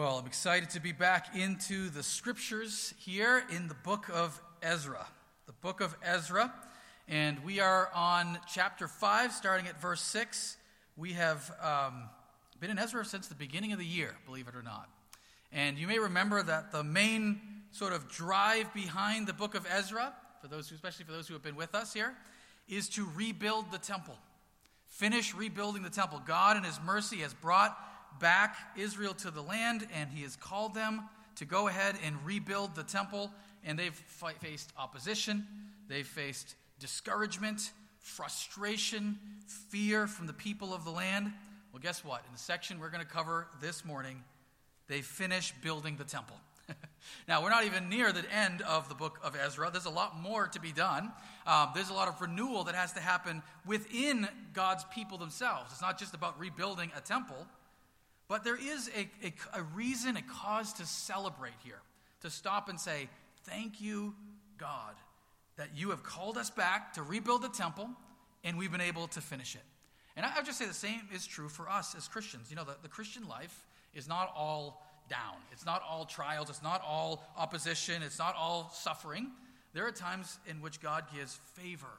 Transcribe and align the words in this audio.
Well, 0.00 0.16
I'm 0.16 0.26
excited 0.26 0.70
to 0.70 0.80
be 0.80 0.92
back 0.92 1.36
into 1.36 1.90
the 1.90 2.02
scriptures 2.02 2.94
here 2.96 3.44
in 3.54 3.68
the 3.68 3.74
book 3.74 4.08
of 4.10 4.40
Ezra. 4.62 5.06
The 5.44 5.52
book 5.52 5.82
of 5.82 5.94
Ezra. 6.02 6.54
And 7.06 7.44
we 7.44 7.60
are 7.60 7.90
on 7.94 8.38
chapter 8.50 8.88
5, 8.88 9.30
starting 9.30 9.66
at 9.66 9.78
verse 9.78 10.00
6. 10.00 10.56
We 10.96 11.12
have 11.12 11.54
um, 11.62 12.04
been 12.60 12.70
in 12.70 12.78
Ezra 12.78 13.04
since 13.04 13.26
the 13.26 13.34
beginning 13.34 13.74
of 13.74 13.78
the 13.78 13.84
year, 13.84 14.14
believe 14.24 14.48
it 14.48 14.54
or 14.54 14.62
not. 14.62 14.88
And 15.52 15.76
you 15.76 15.86
may 15.86 15.98
remember 15.98 16.42
that 16.44 16.72
the 16.72 16.82
main 16.82 17.38
sort 17.70 17.92
of 17.92 18.08
drive 18.08 18.72
behind 18.72 19.26
the 19.26 19.34
book 19.34 19.54
of 19.54 19.66
Ezra, 19.70 20.14
for 20.40 20.48
those 20.48 20.66
who, 20.70 20.76
especially 20.76 21.04
for 21.04 21.12
those 21.12 21.28
who 21.28 21.34
have 21.34 21.42
been 21.42 21.56
with 21.56 21.74
us 21.74 21.92
here, 21.92 22.14
is 22.70 22.88
to 22.88 23.06
rebuild 23.14 23.70
the 23.70 23.76
temple. 23.76 24.16
Finish 24.86 25.34
rebuilding 25.34 25.82
the 25.82 25.90
temple. 25.90 26.22
God, 26.26 26.56
in 26.56 26.62
His 26.62 26.80
mercy, 26.86 27.18
has 27.18 27.34
brought 27.34 27.76
back 28.18 28.56
Israel 28.76 29.14
to 29.14 29.30
the 29.30 29.42
land, 29.42 29.86
and 29.94 30.10
he 30.10 30.22
has 30.22 30.36
called 30.36 30.74
them 30.74 31.02
to 31.36 31.44
go 31.44 31.68
ahead 31.68 31.96
and 32.04 32.16
rebuild 32.24 32.74
the 32.74 32.82
temple. 32.82 33.30
And 33.64 33.78
they've 33.78 33.94
faced 34.40 34.72
opposition, 34.78 35.46
they've 35.88 36.06
faced 36.06 36.54
discouragement, 36.78 37.72
frustration, 37.98 39.18
fear 39.68 40.06
from 40.06 40.26
the 40.26 40.32
people 40.32 40.72
of 40.74 40.84
the 40.84 40.90
land. 40.90 41.32
Well, 41.72 41.80
guess 41.80 42.04
what? 42.04 42.24
In 42.26 42.32
the 42.32 42.38
section 42.38 42.80
we're 42.80 42.90
going 42.90 43.04
to 43.04 43.10
cover 43.10 43.46
this 43.60 43.84
morning, 43.84 44.24
they 44.88 45.02
finish 45.02 45.54
building 45.62 45.96
the 45.96 46.04
temple. 46.04 46.36
now, 47.28 47.42
we're 47.42 47.50
not 47.50 47.64
even 47.64 47.88
near 47.88 48.12
the 48.12 48.24
end 48.32 48.62
of 48.62 48.88
the 48.88 48.94
book 48.94 49.18
of 49.22 49.36
Ezra. 49.36 49.70
There's 49.70 49.84
a 49.84 49.90
lot 49.90 50.20
more 50.20 50.48
to 50.48 50.60
be 50.60 50.72
done. 50.72 51.12
Um, 51.46 51.70
there's 51.74 51.90
a 51.90 51.94
lot 51.94 52.08
of 52.08 52.20
renewal 52.20 52.64
that 52.64 52.74
has 52.74 52.92
to 52.94 53.00
happen 53.00 53.42
within 53.66 54.28
God's 54.52 54.84
people 54.92 55.18
themselves. 55.18 55.70
It's 55.72 55.82
not 55.82 55.98
just 55.98 56.14
about 56.14 56.38
rebuilding 56.38 56.90
a 56.96 57.00
temple, 57.00 57.46
but 58.30 58.44
there 58.44 58.56
is 58.56 58.88
a, 58.96 59.26
a, 59.26 59.58
a 59.58 59.62
reason, 59.74 60.16
a 60.16 60.22
cause 60.22 60.72
to 60.74 60.86
celebrate 60.86 61.52
here, 61.64 61.80
to 62.20 62.30
stop 62.30 62.68
and 62.68 62.78
say, 62.78 63.08
Thank 63.42 63.80
you, 63.80 64.14
God, 64.56 64.94
that 65.56 65.70
you 65.74 65.90
have 65.90 66.04
called 66.04 66.38
us 66.38 66.48
back 66.48 66.92
to 66.92 67.02
rebuild 67.02 67.42
the 67.42 67.48
temple, 67.48 67.90
and 68.44 68.56
we've 68.56 68.70
been 68.70 68.80
able 68.80 69.08
to 69.08 69.20
finish 69.20 69.56
it. 69.56 69.62
And 70.16 70.24
I, 70.24 70.36
would 70.36 70.46
just 70.46 70.58
say 70.58 70.66
the 70.66 70.74
same 70.74 71.00
is 71.12 71.26
true 71.26 71.48
for 71.48 71.68
us 71.68 71.96
as 71.96 72.06
Christians. 72.06 72.50
You 72.50 72.56
know, 72.56 72.62
the, 72.62 72.76
the 72.82 72.88
Christian 72.88 73.26
life 73.26 73.64
is 73.94 74.06
not 74.06 74.32
all 74.36 74.86
down, 75.08 75.34
it's 75.50 75.66
not 75.66 75.82
all 75.82 76.04
trials, 76.04 76.50
it's 76.50 76.62
not 76.62 76.82
all 76.86 77.24
opposition, 77.36 78.00
it's 78.00 78.20
not 78.20 78.36
all 78.36 78.70
suffering. 78.72 79.32
There 79.72 79.88
are 79.88 79.92
times 79.92 80.38
in 80.46 80.60
which 80.60 80.80
God 80.80 81.04
gives 81.12 81.34
favor 81.54 81.98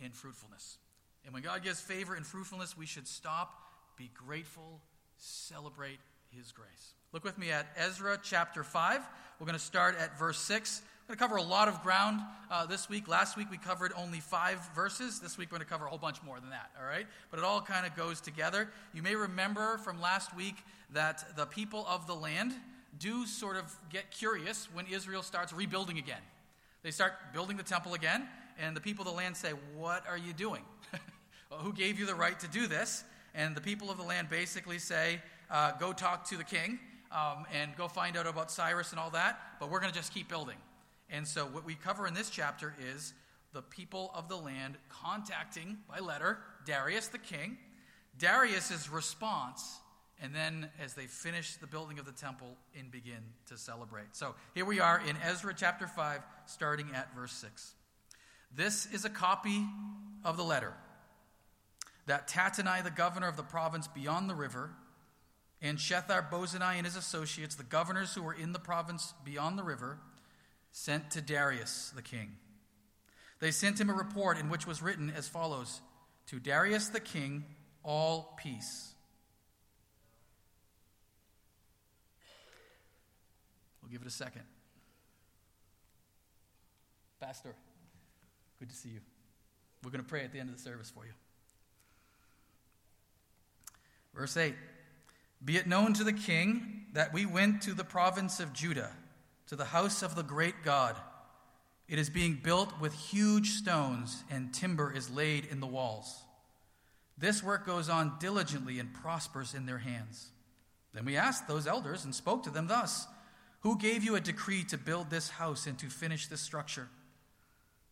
in 0.00 0.12
fruitfulness. 0.12 0.78
And 1.24 1.34
when 1.34 1.42
God 1.42 1.64
gives 1.64 1.80
favor 1.80 2.14
in 2.14 2.22
fruitfulness, 2.22 2.76
we 2.76 2.86
should 2.86 3.08
stop, 3.08 3.52
be 3.96 4.12
grateful, 4.14 4.80
celebrate 5.20 5.98
his 6.36 6.52
grace. 6.52 6.94
Look 7.12 7.24
with 7.24 7.38
me 7.38 7.50
at 7.50 7.66
Ezra 7.76 8.18
chapter 8.22 8.64
5. 8.64 9.00
We're 9.38 9.46
going 9.46 9.58
to 9.58 9.64
start 9.64 9.96
at 9.98 10.18
verse 10.18 10.38
6. 10.38 10.82
We're 11.08 11.16
going 11.16 11.18
to 11.18 11.24
cover 11.24 11.36
a 11.36 11.48
lot 11.48 11.68
of 11.68 11.82
ground 11.82 12.20
uh, 12.50 12.66
this 12.66 12.88
week. 12.88 13.08
Last 13.08 13.36
week 13.36 13.50
we 13.50 13.58
covered 13.58 13.92
only 13.96 14.20
five 14.20 14.60
verses. 14.74 15.20
This 15.20 15.36
week 15.36 15.50
we're 15.50 15.58
going 15.58 15.66
to 15.66 15.70
cover 15.70 15.86
a 15.86 15.88
whole 15.88 15.98
bunch 15.98 16.22
more 16.22 16.38
than 16.40 16.50
that, 16.50 16.70
all 16.80 16.86
right? 16.86 17.06
But 17.30 17.38
it 17.38 17.44
all 17.44 17.60
kind 17.60 17.84
of 17.84 17.96
goes 17.96 18.20
together. 18.20 18.68
You 18.94 19.02
may 19.02 19.14
remember 19.14 19.78
from 19.78 20.00
last 20.00 20.34
week 20.36 20.56
that 20.92 21.36
the 21.36 21.46
people 21.46 21.84
of 21.88 22.06
the 22.06 22.14
land 22.14 22.54
do 22.98 23.26
sort 23.26 23.56
of 23.56 23.74
get 23.90 24.10
curious 24.10 24.68
when 24.72 24.86
Israel 24.86 25.22
starts 25.22 25.52
rebuilding 25.52 25.98
again. 25.98 26.22
They 26.82 26.90
start 26.90 27.12
building 27.32 27.56
the 27.56 27.62
temple 27.62 27.94
again, 27.94 28.26
and 28.58 28.76
the 28.76 28.80
people 28.80 29.02
of 29.02 29.10
the 29.10 29.16
land 29.16 29.36
say, 29.36 29.50
What 29.76 30.04
are 30.08 30.18
you 30.18 30.32
doing? 30.32 30.62
well, 31.50 31.60
who 31.60 31.72
gave 31.72 31.98
you 31.98 32.06
the 32.06 32.14
right 32.14 32.38
to 32.40 32.48
do 32.48 32.66
this? 32.66 33.04
And 33.34 33.56
the 33.56 33.60
people 33.60 33.90
of 33.90 33.96
the 33.96 34.02
land 34.02 34.28
basically 34.28 34.78
say, 34.78 35.20
uh, 35.50 35.72
go 35.78 35.92
talk 35.92 36.28
to 36.28 36.36
the 36.36 36.44
king 36.44 36.78
um, 37.12 37.44
and 37.52 37.74
go 37.76 37.88
find 37.88 38.16
out 38.16 38.26
about 38.26 38.50
Cyrus 38.50 38.90
and 38.90 39.00
all 39.00 39.10
that, 39.10 39.40
but 39.58 39.70
we're 39.70 39.80
going 39.80 39.92
to 39.92 39.98
just 39.98 40.14
keep 40.14 40.28
building. 40.28 40.56
And 41.10 41.26
so, 41.26 41.44
what 41.46 41.64
we 41.64 41.74
cover 41.74 42.06
in 42.06 42.14
this 42.14 42.30
chapter 42.30 42.74
is 42.94 43.12
the 43.52 43.62
people 43.62 44.12
of 44.14 44.28
the 44.28 44.36
land 44.36 44.76
contacting 44.88 45.78
by 45.88 45.98
letter 45.98 46.38
Darius 46.64 47.08
the 47.08 47.18
king, 47.18 47.58
Darius's 48.16 48.88
response, 48.88 49.80
and 50.22 50.34
then 50.34 50.68
as 50.82 50.94
they 50.94 51.06
finish 51.06 51.56
the 51.56 51.66
building 51.66 51.98
of 51.98 52.04
the 52.04 52.12
temple 52.12 52.56
and 52.78 52.90
begin 52.92 53.22
to 53.46 53.58
celebrate. 53.58 54.14
So, 54.14 54.36
here 54.54 54.64
we 54.64 54.78
are 54.78 55.00
in 55.00 55.16
Ezra 55.24 55.52
chapter 55.56 55.88
5, 55.88 56.20
starting 56.46 56.86
at 56.94 57.12
verse 57.14 57.32
6. 57.32 57.74
This 58.54 58.86
is 58.86 59.04
a 59.04 59.10
copy 59.10 59.64
of 60.24 60.36
the 60.36 60.44
letter 60.44 60.74
that 62.10 62.26
Tattenai, 62.26 62.82
the 62.82 62.90
governor 62.90 63.28
of 63.28 63.36
the 63.36 63.44
province 63.44 63.86
beyond 63.86 64.28
the 64.28 64.34
river, 64.34 64.72
and 65.62 65.78
Shethar 65.78 66.28
Bozenai 66.28 66.74
and 66.74 66.84
his 66.84 66.96
associates, 66.96 67.54
the 67.54 67.62
governors 67.62 68.12
who 68.12 68.22
were 68.22 68.34
in 68.34 68.52
the 68.52 68.58
province 68.58 69.14
beyond 69.24 69.56
the 69.56 69.62
river, 69.62 69.96
sent 70.72 71.12
to 71.12 71.20
Darius 71.20 71.92
the 71.94 72.02
king. 72.02 72.32
They 73.38 73.52
sent 73.52 73.80
him 73.80 73.88
a 73.88 73.94
report 73.94 74.38
in 74.38 74.48
which 74.48 74.66
was 74.66 74.82
written 74.82 75.12
as 75.16 75.28
follows 75.28 75.82
To 76.26 76.40
Darius 76.40 76.88
the 76.88 76.98
king, 76.98 77.44
all 77.84 78.36
peace. 78.42 78.92
We'll 83.80 83.92
give 83.92 84.02
it 84.02 84.08
a 84.08 84.10
second. 84.10 84.42
Pastor, 87.20 87.54
good 88.58 88.68
to 88.68 88.74
see 88.74 88.88
you. 88.88 89.00
We're 89.84 89.92
going 89.92 90.02
to 90.02 90.08
pray 90.08 90.24
at 90.24 90.32
the 90.32 90.40
end 90.40 90.50
of 90.50 90.56
the 90.56 90.62
service 90.62 90.90
for 90.90 91.06
you. 91.06 91.12
Verse 94.14 94.36
8 94.36 94.54
Be 95.44 95.56
it 95.56 95.66
known 95.66 95.92
to 95.94 96.04
the 96.04 96.12
king 96.12 96.86
that 96.92 97.12
we 97.12 97.26
went 97.26 97.62
to 97.62 97.74
the 97.74 97.84
province 97.84 98.40
of 98.40 98.52
Judah, 98.52 98.90
to 99.46 99.56
the 99.56 99.66
house 99.66 100.02
of 100.02 100.14
the 100.14 100.22
great 100.22 100.62
God. 100.64 100.96
It 101.88 101.98
is 101.98 102.08
being 102.08 102.40
built 102.42 102.80
with 102.80 102.94
huge 102.94 103.50
stones, 103.50 104.22
and 104.30 104.54
timber 104.54 104.92
is 104.92 105.10
laid 105.10 105.44
in 105.46 105.58
the 105.58 105.66
walls. 105.66 106.22
This 107.18 107.42
work 107.42 107.66
goes 107.66 107.88
on 107.88 108.14
diligently 108.20 108.78
and 108.78 108.94
prospers 108.94 109.54
in 109.54 109.66
their 109.66 109.78
hands. 109.78 110.30
Then 110.94 111.04
we 111.04 111.16
asked 111.16 111.46
those 111.46 111.66
elders 111.66 112.04
and 112.04 112.14
spoke 112.14 112.44
to 112.44 112.50
them 112.50 112.66
thus 112.66 113.06
Who 113.60 113.76
gave 113.76 114.02
you 114.02 114.16
a 114.16 114.20
decree 114.20 114.64
to 114.64 114.78
build 114.78 115.10
this 115.10 115.30
house 115.30 115.66
and 115.66 115.78
to 115.80 115.86
finish 115.86 116.26
this 116.26 116.40
structure? 116.40 116.88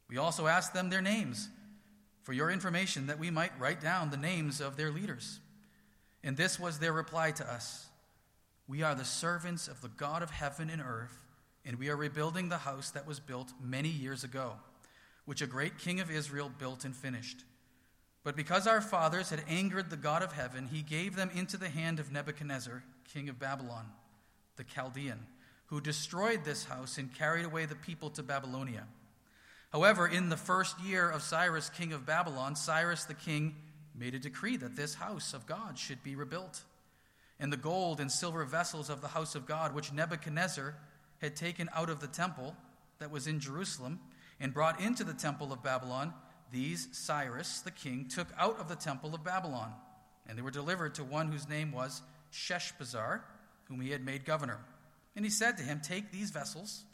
We 0.09 0.17
also 0.17 0.47
asked 0.47 0.73
them 0.73 0.89
their 0.89 1.03
names, 1.03 1.49
for 2.23 2.33
your 2.33 2.51
information, 2.51 3.07
that 3.09 3.19
we 3.19 3.31
might 3.31 3.59
write 3.59 3.81
down 3.81 4.11
the 4.11 4.17
names 4.17 4.61
of 4.61 4.77
their 4.77 4.91
leaders. 4.91 5.41
And 6.23 6.37
this 6.37 6.59
was 6.59 6.79
their 6.79 6.93
reply 6.93 7.31
to 7.33 7.51
us 7.51 7.87
We 8.67 8.83
are 8.83 8.95
the 8.95 9.05
servants 9.05 9.69
of 9.69 9.81
the 9.81 9.89
God 9.89 10.23
of 10.23 10.31
heaven 10.31 10.71
and 10.71 10.83
earth, 10.83 11.19
and 11.65 11.79
we 11.79 11.89
are 11.89 11.97
rebuilding 11.97 12.49
the 12.49 12.59
house 12.59 12.91
that 12.91 13.07
was 13.07 13.21
built 13.21 13.53
many 13.63 13.89
years 13.89 14.25
ago, 14.25 14.55
which 15.25 15.43
a 15.43 15.47
great 15.47 15.79
king 15.79 16.01
of 16.01 16.11
Israel 16.11 16.51
built 16.59 16.85
and 16.85 16.95
finished. 16.95 17.45
But 18.25 18.37
because 18.37 18.67
our 18.67 18.81
fathers 18.81 19.31
had 19.31 19.45
angered 19.49 19.91
the 19.91 19.97
God 19.97 20.23
of 20.23 20.33
heaven, 20.33 20.69
he 20.71 20.83
gave 20.83 21.17
them 21.17 21.31
into 21.35 21.57
the 21.57 21.69
hand 21.69 22.01
of 22.01 22.13
Nebuchadnezzar, 22.13 22.83
king 23.13 23.29
of 23.29 23.39
Babylon, 23.39 23.87
the 24.57 24.65
Chaldean, 24.65 25.27
who 25.67 25.81
destroyed 25.81 26.45
this 26.45 26.65
house 26.65 26.99
and 26.99 27.15
carried 27.15 27.45
away 27.45 27.65
the 27.65 27.75
people 27.75 28.11
to 28.11 28.23
Babylonia. 28.23 28.87
However, 29.73 30.07
in 30.07 30.31
the 30.31 30.37
first 30.37 30.81
year 30.81 31.09
of 31.09 31.23
Cyrus, 31.23 31.71
king 31.71 31.93
of 31.93 32.07
Babylon, 32.07 32.57
Cyrus 32.57 33.05
the 33.05 33.15
king 33.15 33.55
made 33.99 34.15
a 34.15 34.19
decree 34.19 34.57
that 34.57 34.77
this 34.77 34.95
house 34.95 35.35
of 35.35 35.47
God 35.47 35.79
should 35.79 36.03
be 36.03 36.15
rebuilt. 36.15 36.63
And 37.41 37.53
the 37.53 37.57
gold 37.57 38.01
and 38.01 38.11
silver 38.11 38.45
vessels 38.45 38.91
of 38.91 39.01
the 39.01 39.09
house 39.09 39.35
of 39.35 39.47
God, 39.47 39.75
which 39.75 39.93
Nebuchadnezzar 39.93 40.75
had 41.21 41.37
taken 41.37 41.69
out 41.75 41.91
of 41.91 42.01
the 42.01 42.07
temple 42.07 42.57
that 42.99 43.11
was 43.11 43.27
in 43.27 43.41
Jerusalem 43.41 44.01
and 44.41 44.55
brought 44.55 44.81
into 44.81 45.05
the 45.05 45.15
temple 45.15 45.53
of 45.53 45.63
Babylon, 45.63 46.13
these 46.51 46.89
Cyrus 46.93 47.61
the 47.61 47.71
king 47.71 48.07
took 48.09 48.29
out 48.39 48.59
of 48.59 48.69
the 48.69 48.77
temple 48.77 49.15
of 49.15 49.25
Babylon, 49.25 49.73
and 50.27 50.37
they 50.37 50.43
were 50.43 50.51
delivered 50.51 50.95
to 50.95 51.05
one 51.05 51.31
whose 51.31 51.49
name 51.49 51.73
was 51.73 52.03
Sheshbazzar, 52.33 53.21
whom 53.65 53.81
he 53.81 53.91
had 53.91 54.05
made 54.05 54.25
governor. 54.25 54.61
And 55.15 55.25
he 55.25 55.31
said 55.31 55.57
to 55.57 55.63
him, 55.63 55.81
Take 55.83 56.11
these 56.11 56.31
vessels, 56.31 56.85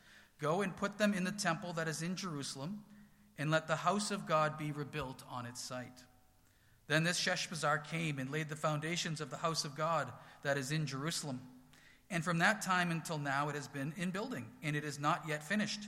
go 0.41 0.63
and 0.63 0.77
put 0.77 0.99
them 0.99 1.15
in 1.15 1.25
the 1.25 1.33
temple 1.33 1.73
that 1.75 1.89
is 1.89 2.03
in 2.03 2.17
Jerusalem, 2.17 2.83
and 3.39 3.51
let 3.51 3.67
the 3.67 3.77
house 3.77 4.11
of 4.11 4.27
God 4.27 4.59
be 4.59 4.73
rebuilt 4.73 5.23
on 5.31 5.47
its 5.47 5.61
site. 5.61 6.05
Then 6.87 7.05
this 7.05 7.21
Sheshbazzar 7.21 7.85
came 7.89 8.19
and 8.19 8.31
laid 8.31 8.49
the 8.49 8.57
foundations 8.57 9.21
of 9.21 9.31
the 9.31 9.39
house 9.39 9.65
of 9.65 9.77
God 9.77 10.13
that 10.43 10.59
is 10.59 10.71
in 10.71 10.87
Jerusalem. 10.87 11.41
And 12.11 12.23
from 12.23 12.39
that 12.39 12.63
time 12.63 12.91
until 12.91 13.19
now 13.19 13.49
it 13.49 13.55
has 13.55 13.69
been 13.69 13.95
in 13.97 14.11
building, 14.11 14.47
and 14.63 14.77
it 14.77 14.85
is 14.85 14.99
not 14.99 15.23
yet 15.27 15.43
finished. 15.43 15.81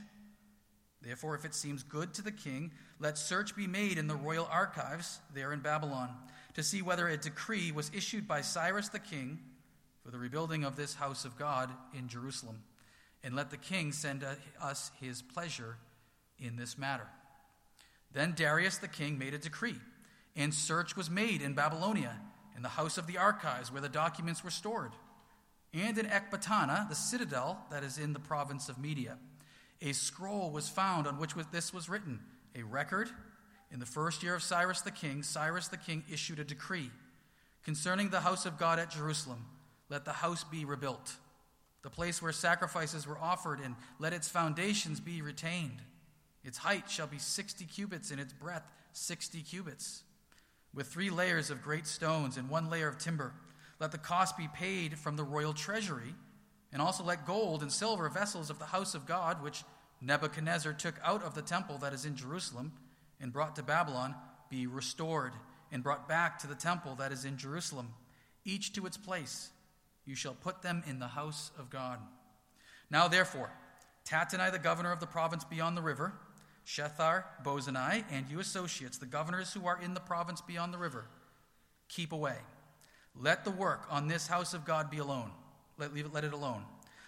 Therefore, 1.01 1.35
if 1.35 1.45
it 1.45 1.53
seems 1.53 1.83
good 1.83 2.13
to 2.15 2.23
the 2.23 2.31
king, 2.31 2.71
let 2.99 3.17
search 3.17 3.55
be 3.55 3.67
made 3.67 3.99
in 3.99 4.07
the 4.07 4.15
royal 4.15 4.49
archives 4.51 5.19
there 5.33 5.53
in 5.53 5.59
Babylon 5.59 6.09
to 6.55 6.63
see 6.63 6.81
whether 6.81 7.07
a 7.07 7.17
decree 7.17 7.71
was 7.71 7.91
issued 7.93 8.27
by 8.27 8.41
Cyrus 8.41 8.89
the 8.89 8.99
king 8.99 9.39
for 10.03 10.09
the 10.09 10.17
rebuilding 10.17 10.63
of 10.63 10.75
this 10.75 10.95
house 10.95 11.23
of 11.23 11.37
God 11.37 11.69
in 11.93 12.07
Jerusalem. 12.07 12.63
And 13.23 13.35
let 13.35 13.51
the 13.51 13.57
king 13.57 13.91
send 13.91 14.25
us 14.59 14.91
his 14.99 15.21
pleasure 15.21 15.77
in 16.39 16.55
this 16.55 16.77
matter. 16.77 17.07
Then 18.11 18.33
Darius 18.35 18.79
the 18.79 18.87
king 18.87 19.19
made 19.19 19.35
a 19.35 19.37
decree 19.37 19.75
and 20.37 20.53
search 20.53 20.95
was 20.95 21.09
made 21.09 21.41
in 21.41 21.53
Babylonia, 21.53 22.15
in 22.55 22.61
the 22.61 22.69
house 22.69 22.97
of 22.97 23.07
the 23.07 23.17
archives 23.17 23.71
where 23.71 23.81
the 23.81 23.89
documents 23.89 24.43
were 24.43 24.51
stored. 24.51 24.93
and 25.73 25.97
in 25.97 26.05
Ecbatana, 26.05 26.87
the 26.87 26.95
citadel 26.95 27.65
that 27.69 27.83
is 27.83 27.97
in 27.97 28.13
the 28.13 28.19
province 28.19 28.69
of 28.69 28.77
Media. 28.77 29.17
A 29.81 29.91
scroll 29.91 30.49
was 30.51 30.69
found 30.69 31.05
on 31.05 31.19
which 31.19 31.33
this 31.51 31.73
was 31.73 31.89
written, 31.89 32.21
a 32.55 32.63
record. 32.63 33.09
In 33.71 33.79
the 33.79 33.85
first 33.85 34.23
year 34.23 34.33
of 34.33 34.41
Cyrus 34.41 34.81
the 34.81 34.91
king, 34.91 35.23
Cyrus 35.23 35.67
the 35.67 35.77
king 35.77 36.03
issued 36.09 36.39
a 36.39 36.43
decree 36.43 36.89
concerning 37.67 38.09
the 38.09 38.21
house 38.21 38.45
of 38.45 38.57
God 38.57 38.79
at 38.79 38.91
Jerusalem 38.91 39.45
let 39.89 40.05
the 40.05 40.13
house 40.13 40.43
be 40.43 40.63
rebuilt, 40.63 41.15
the 41.81 41.89
place 41.89 42.21
where 42.21 42.31
sacrifices 42.31 43.05
were 43.05 43.17
offered, 43.17 43.59
and 43.59 43.75
let 43.99 44.13
its 44.13 44.29
foundations 44.29 44.99
be 44.99 45.21
retained. 45.21 45.81
Its 46.43 46.57
height 46.57 46.89
shall 46.89 47.07
be 47.07 47.19
60 47.19 47.65
cubits, 47.65 48.11
and 48.11 48.19
its 48.19 48.33
breadth 48.33 48.69
60 48.93 49.41
cubits, 49.41 50.03
with 50.73 50.87
three 50.87 51.09
layers 51.09 51.49
of 51.49 51.63
great 51.63 51.87
stones 51.87 52.37
and 52.37 52.49
one 52.49 52.69
layer 52.69 52.87
of 52.87 52.97
timber. 52.97 53.33
Let 53.79 53.91
the 53.91 53.97
cost 53.97 54.37
be 54.37 54.47
paid 54.53 54.97
from 54.97 55.15
the 55.15 55.23
royal 55.23 55.53
treasury, 55.53 56.15
and 56.73 56.81
also 56.81 57.03
let 57.03 57.25
gold 57.25 57.61
and 57.61 57.71
silver 57.71 58.09
vessels 58.09 58.49
of 58.49 58.59
the 58.59 58.65
house 58.65 58.93
of 58.95 59.05
God, 59.05 59.41
which 59.41 59.63
Nebuchadnezzar 60.01 60.73
took 60.73 60.95
out 61.03 61.23
of 61.23 61.33
the 61.35 61.41
temple 61.41 61.77
that 61.79 61.93
is 61.93 62.05
in 62.05 62.15
Jerusalem 62.15 62.73
and 63.19 63.33
brought 63.33 63.55
to 63.55 63.63
Babylon, 63.63 64.15
be 64.49 64.67
restored 64.67 65.33
and 65.71 65.83
brought 65.83 66.07
back 66.07 66.39
to 66.39 66.47
the 66.47 66.55
temple 66.55 66.95
that 66.95 67.11
is 67.11 67.25
in 67.25 67.37
Jerusalem, 67.37 67.93
each 68.45 68.73
to 68.73 68.85
its 68.85 68.97
place. 68.97 69.49
You 70.05 70.15
shall 70.15 70.35
put 70.35 70.61
them 70.61 70.83
in 70.87 70.99
the 70.99 71.07
house 71.07 71.51
of 71.57 71.69
God. 71.69 71.99
Now, 72.89 73.07
therefore, 73.07 73.51
Tattenai, 74.05 74.51
the 74.51 74.59
governor 74.59 74.91
of 74.91 74.99
the 74.99 75.07
province 75.07 75.43
beyond 75.43 75.75
the 75.75 75.81
river, 75.81 76.13
Shethar, 76.67 77.23
Bozenai, 77.43 78.03
and 78.11 78.29
you 78.29 78.41
associates, 78.41 78.97
the 78.97 79.05
governors 79.05 79.53
who 79.53 79.65
are 79.65 79.79
in 79.81 79.93
the 79.93 80.01
province 80.01 80.41
beyond 80.41 80.73
the 80.73 80.77
river, 80.77 81.05
keep 81.87 82.11
away. 82.11 82.35
Let 83.15 83.45
the 83.45 83.51
work 83.51 83.87
on 83.89 84.07
this 84.07 84.27
house 84.27 84.53
of 84.53 84.65
God 84.65 84.91
be 84.91 84.97
alone. 84.97 85.31
Let, 85.77 85.93
leave 85.93 86.05
it, 86.05 86.13
let 86.13 86.25
it 86.25 86.33
alone. 86.33 86.65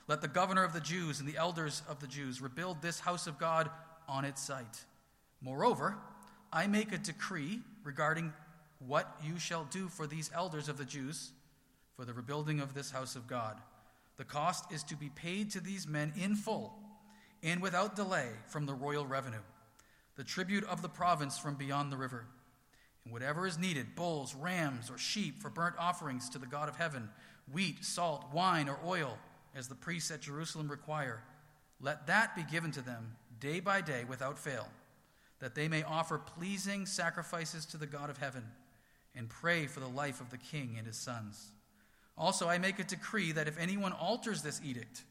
Let 0.08 0.22
the 0.22 0.30
governor 0.30 0.64
of 0.64 0.72
the 0.72 0.80
Jews 0.80 1.20
and 1.20 1.28
the 1.28 1.38
elders 1.38 1.84
of 1.90 2.00
the 2.00 2.08
Jews 2.08 2.42
rebuild 2.42 2.82
this 2.82 3.02
house 3.02 3.28
of 3.28 3.38
God 3.38 3.70
on 4.08 4.24
its 4.24 4.42
site. 4.42 4.86
Moreover, 5.42 5.98
I 6.54 6.66
make 6.68 6.94
a 6.94 6.98
decree 6.98 7.60
regarding 7.84 8.32
what 8.80 9.14
you 9.22 9.38
shall 9.40 9.66
do 9.66 9.90
for 9.90 10.08
these 10.08 10.32
elders 10.34 10.70
of 10.70 10.78
the 10.78 10.86
Jews 10.86 11.32
for 11.98 12.06
the 12.06 12.14
rebuilding 12.14 12.62
of 12.62 12.74
this 12.74 12.92
house 12.92 13.18
of 13.18 13.28
God. 13.28 13.58
The 14.16 14.24
cost 14.24 14.72
is 14.72 14.84
to 14.84 14.96
be 14.96 15.10
paid 15.10 15.52
to 15.52 15.60
these 15.60 15.86
men 15.86 16.14
in 16.18 16.36
full 16.36 16.74
and 17.44 17.62
without 17.62 17.96
delay 17.96 18.28
from 18.48 18.66
the 18.66 18.74
royal 18.74 19.06
revenue, 19.06 19.44
the 20.16 20.24
tribute 20.24 20.66
of 20.66 20.82
the 20.82 20.90
province 20.90 21.38
from 21.40 21.56
beyond 21.56 21.92
the 21.92 21.98
river, 21.98 22.26
and 23.04 23.14
whatever 23.14 23.48
is 23.48 23.58
needed 23.58 23.96
bulls, 23.96 24.36
rams, 24.36 24.90
or 24.90 24.98
sheep 24.98 25.42
for 25.42 25.50
burnt 25.50 25.76
offerings 25.80 26.30
to 26.30 26.38
the 26.38 26.46
God 26.46 26.68
of 26.68 26.76
heaven, 26.76 27.10
wheat, 27.52 27.84
salt, 27.86 28.26
wine, 28.34 28.68
or 28.68 28.78
oil, 28.86 29.18
as 29.56 29.68
the 29.68 29.76
priests 29.76 30.12
at 30.12 30.22
Jerusalem 30.22 30.70
require. 30.70 31.24
Let 31.82 32.08
that 32.08 32.36
be 32.36 32.44
given 32.44 32.72
to 32.72 32.82
them 32.82 33.16
day 33.40 33.60
by 33.60 33.82
day 33.82 34.04
without 34.04 34.38
fail, 34.38 34.68
that 35.40 35.56
they 35.56 35.68
may 35.68 35.84
offer 35.84 36.18
pleasing 36.18 36.86
sacrifices 36.86 37.66
to 37.68 37.78
the 37.78 37.88
God 37.88 38.10
of 38.10 38.18
heaven 38.18 38.44
and 39.16 39.30
pray 39.30 39.66
for 39.66 39.80
the 39.80 39.88
life 39.88 40.22
of 40.22 40.30
the 40.30 40.38
king 40.38 40.76
and 40.78 40.86
his 40.86 40.98
sons. 40.98 41.52
Also, 42.18 42.50
I 42.50 42.58
make 42.58 42.80
a 42.80 42.84
decree 42.84 43.32
that 43.32 43.48
if 43.48 43.58
anyone 43.58 43.94
alters 43.94 44.42
this 44.42 44.62
edict, 44.64 45.04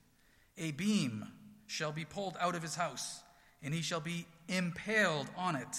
a 0.58 0.72
beam 0.72 1.26
shall 1.68 1.92
be 1.92 2.04
pulled 2.04 2.36
out 2.40 2.56
of 2.56 2.62
his 2.62 2.74
house, 2.74 3.20
and 3.62 3.72
he 3.72 3.82
shall 3.82 4.00
be 4.00 4.26
impaled 4.48 5.28
on 5.36 5.54
it, 5.54 5.78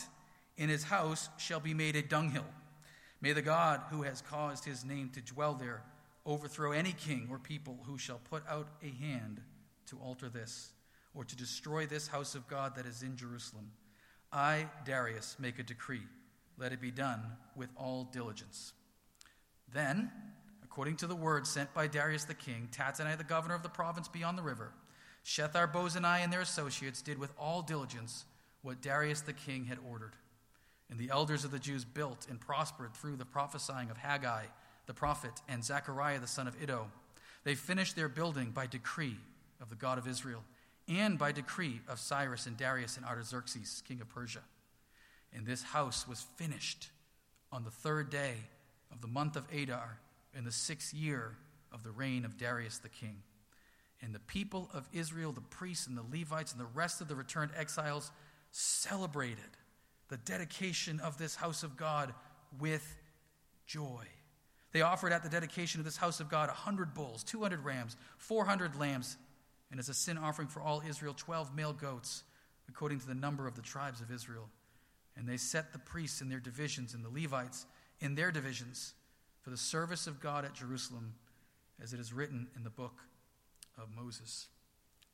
and 0.57 0.71
his 0.71 0.83
house 0.83 1.29
shall 1.37 1.59
be 1.59 1.73
made 1.73 1.97
a 1.97 2.01
dunghill. 2.01 2.45
May 3.21 3.33
the 3.33 3.41
God 3.41 3.81
who 3.89 4.03
has 4.03 4.21
caused 4.21 4.63
his 4.63 4.85
name 4.85 5.09
to 5.09 5.21
dwell 5.21 5.55
there 5.55 5.83
overthrow 6.25 6.71
any 6.71 6.93
king 6.93 7.27
or 7.29 7.39
people 7.39 7.79
who 7.85 7.97
shall 7.97 8.21
put 8.29 8.43
out 8.47 8.67
a 8.83 8.89
hand 9.03 9.41
to 9.87 9.97
alter 9.97 10.29
this, 10.29 10.71
or 11.15 11.25
to 11.25 11.35
destroy 11.35 11.85
this 11.85 12.07
house 12.07 12.35
of 12.35 12.47
God 12.47 12.75
that 12.75 12.85
is 12.85 13.01
in 13.01 13.17
Jerusalem. 13.17 13.71
I, 14.31 14.67
Darius, 14.85 15.35
make 15.39 15.57
a 15.57 15.63
decree. 15.63 16.03
Let 16.57 16.71
it 16.71 16.79
be 16.79 16.91
done 16.91 17.21
with 17.55 17.69
all 17.75 18.03
diligence. 18.03 18.73
Then, 19.73 20.11
according 20.63 20.97
to 20.97 21.07
the 21.07 21.15
word 21.15 21.47
sent 21.47 21.73
by 21.73 21.87
Darius 21.87 22.25
the 22.25 22.35
king, 22.35 22.69
Tattenai, 22.71 23.17
the 23.17 23.23
governor 23.23 23.55
of 23.55 23.63
the 23.63 23.69
province 23.69 24.07
beyond 24.07 24.37
the 24.37 24.43
river, 24.43 24.71
Shethar 25.29 25.71
Bozenai 25.71 26.23
and 26.23 26.33
their 26.33 26.41
associates 26.41 27.03
did 27.03 27.19
with 27.19 27.31
all 27.37 27.61
diligence 27.61 28.25
what 28.63 28.81
Darius 28.81 29.21
the 29.21 29.31
king 29.31 29.65
had 29.65 29.77
ordered. 29.87 30.13
And 30.89 30.97
the 30.97 31.11
elders 31.11 31.45
of 31.45 31.51
the 31.51 31.59
Jews 31.59 31.85
built 31.85 32.25
and 32.27 32.39
prospered 32.39 32.95
through 32.95 33.17
the 33.17 33.25
prophesying 33.25 33.91
of 33.91 33.97
Haggai 33.97 34.45
the 34.87 34.93
prophet 34.95 35.33
and 35.47 35.63
Zechariah 35.63 36.17
the 36.17 36.25
son 36.25 36.47
of 36.47 36.59
Iddo. 36.59 36.87
They 37.43 37.53
finished 37.53 37.95
their 37.95 38.09
building 38.09 38.49
by 38.49 38.65
decree 38.65 39.17
of 39.61 39.69
the 39.69 39.75
God 39.75 39.99
of 39.99 40.07
Israel 40.07 40.43
and 40.87 41.19
by 41.19 41.31
decree 41.31 41.81
of 41.87 41.99
Cyrus 41.99 42.47
and 42.47 42.57
Darius 42.57 42.97
and 42.97 43.05
Artaxerxes, 43.05 43.83
king 43.87 44.01
of 44.01 44.09
Persia. 44.09 44.41
And 45.31 45.45
this 45.45 45.61
house 45.61 46.07
was 46.07 46.25
finished 46.37 46.89
on 47.51 47.63
the 47.63 47.69
third 47.69 48.09
day 48.09 48.33
of 48.91 49.01
the 49.01 49.07
month 49.07 49.35
of 49.35 49.45
Adar 49.53 49.99
in 50.35 50.43
the 50.43 50.51
sixth 50.51 50.91
year 50.91 51.35
of 51.71 51.83
the 51.83 51.91
reign 51.91 52.25
of 52.25 52.35
Darius 52.35 52.79
the 52.79 52.89
king. 52.89 53.21
And 54.01 54.15
the 54.15 54.19
people 54.19 54.69
of 54.73 54.87
Israel, 54.93 55.31
the 55.31 55.41
priests 55.41 55.87
and 55.87 55.97
the 55.97 56.05
Levites, 56.09 56.51
and 56.51 56.61
the 56.61 56.65
rest 56.73 57.01
of 57.01 57.07
the 57.07 57.15
returned 57.15 57.51
exiles 57.57 58.11
celebrated 58.51 59.57
the 60.09 60.17
dedication 60.17 60.99
of 60.99 61.17
this 61.17 61.35
house 61.35 61.63
of 61.63 61.77
God 61.77 62.13
with 62.59 62.97
joy. 63.65 64.05
They 64.71 64.81
offered 64.81 65.11
at 65.11 65.23
the 65.23 65.29
dedication 65.29 65.79
of 65.79 65.85
this 65.85 65.97
house 65.97 66.19
of 66.19 66.29
God 66.29 66.45
a 66.45 66.53
100 66.53 66.93
bulls, 66.93 67.23
200 67.23 67.63
rams, 67.63 67.97
400 68.17 68.75
lambs, 68.75 69.17
and 69.71 69.79
as 69.79 69.89
a 69.89 69.93
sin 69.93 70.17
offering 70.17 70.47
for 70.47 70.61
all 70.61 70.81
Israel, 70.87 71.13
12 71.15 71.55
male 71.55 71.73
goats, 71.73 72.23
according 72.67 72.99
to 72.99 73.07
the 73.07 73.15
number 73.15 73.47
of 73.47 73.55
the 73.55 73.61
tribes 73.61 74.01
of 74.01 74.11
Israel. 74.11 74.49
And 75.17 75.27
they 75.27 75.37
set 75.37 75.73
the 75.73 75.79
priests 75.79 76.21
in 76.21 76.29
their 76.29 76.39
divisions 76.39 76.93
and 76.93 77.03
the 77.03 77.09
Levites 77.09 77.65
in 77.99 78.15
their 78.15 78.31
divisions 78.31 78.93
for 79.41 79.49
the 79.49 79.57
service 79.57 80.07
of 80.07 80.19
God 80.19 80.45
at 80.45 80.53
Jerusalem, 80.53 81.13
as 81.81 81.93
it 81.93 81.99
is 81.99 82.13
written 82.13 82.47
in 82.55 82.63
the 82.63 82.69
book 82.69 83.01
of 83.81 83.89
Moses. 83.95 84.47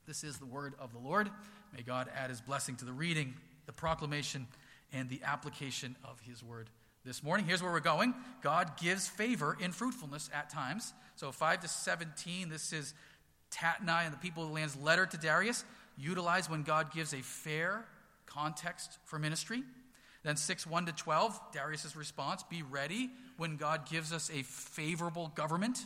This 0.07 0.23
is 0.23 0.38
the 0.38 0.45
word 0.45 0.73
of 0.79 0.91
the 0.91 1.00
Lord. 1.00 1.29
May 1.75 1.81
God 1.81 2.09
add 2.15 2.29
his 2.29 2.41
blessing 2.41 2.75
to 2.77 2.85
the 2.85 2.94
reading, 2.94 3.33
the 3.65 3.73
proclamation, 3.73 4.47
and 4.94 5.09
the 5.09 5.21
application 5.23 5.95
of 6.03 6.19
his 6.21 6.44
word 6.44 6.69
this 7.03 7.23
morning. 7.23 7.45
Here's 7.45 7.62
where 7.62 7.71
we're 7.71 7.79
going 7.79 8.13
God 8.41 8.77
gives 8.81 9.07
favor 9.07 9.57
in 9.59 9.71
fruitfulness 9.71 10.29
at 10.33 10.50
times. 10.50 10.94
So 11.15 11.31
5 11.31 11.62
to 11.62 11.67
17, 11.67 12.50
this 12.50 12.73
is 12.73 12.94
Tattenai 13.51 14.06
and 14.06 14.13
the 14.13 14.17
people 14.17 14.43
of 14.43 14.50
the 14.50 14.55
land's 14.55 14.75
letter 14.75 15.05
to 15.05 15.17
Darius, 15.17 15.63
utilized 15.98 16.50
when 16.50 16.63
God 16.63 16.91
gives 16.93 17.13
a 17.13 17.22
fair 17.22 17.86
context 18.25 18.98
for 19.05 19.19
ministry. 19.19 19.63
Then 20.24 20.36
6 20.36 20.65
1 20.65 20.88
to 20.88 20.91
12, 20.91 21.39
Darius' 21.53 21.95
response 21.95 22.43
be 22.43 22.63
ready 22.63 23.10
when 23.38 23.57
God 23.57 23.88
gives 23.89 24.12
us 24.12 24.31
a 24.34 24.41
favorable 24.43 25.31
government. 25.36 25.86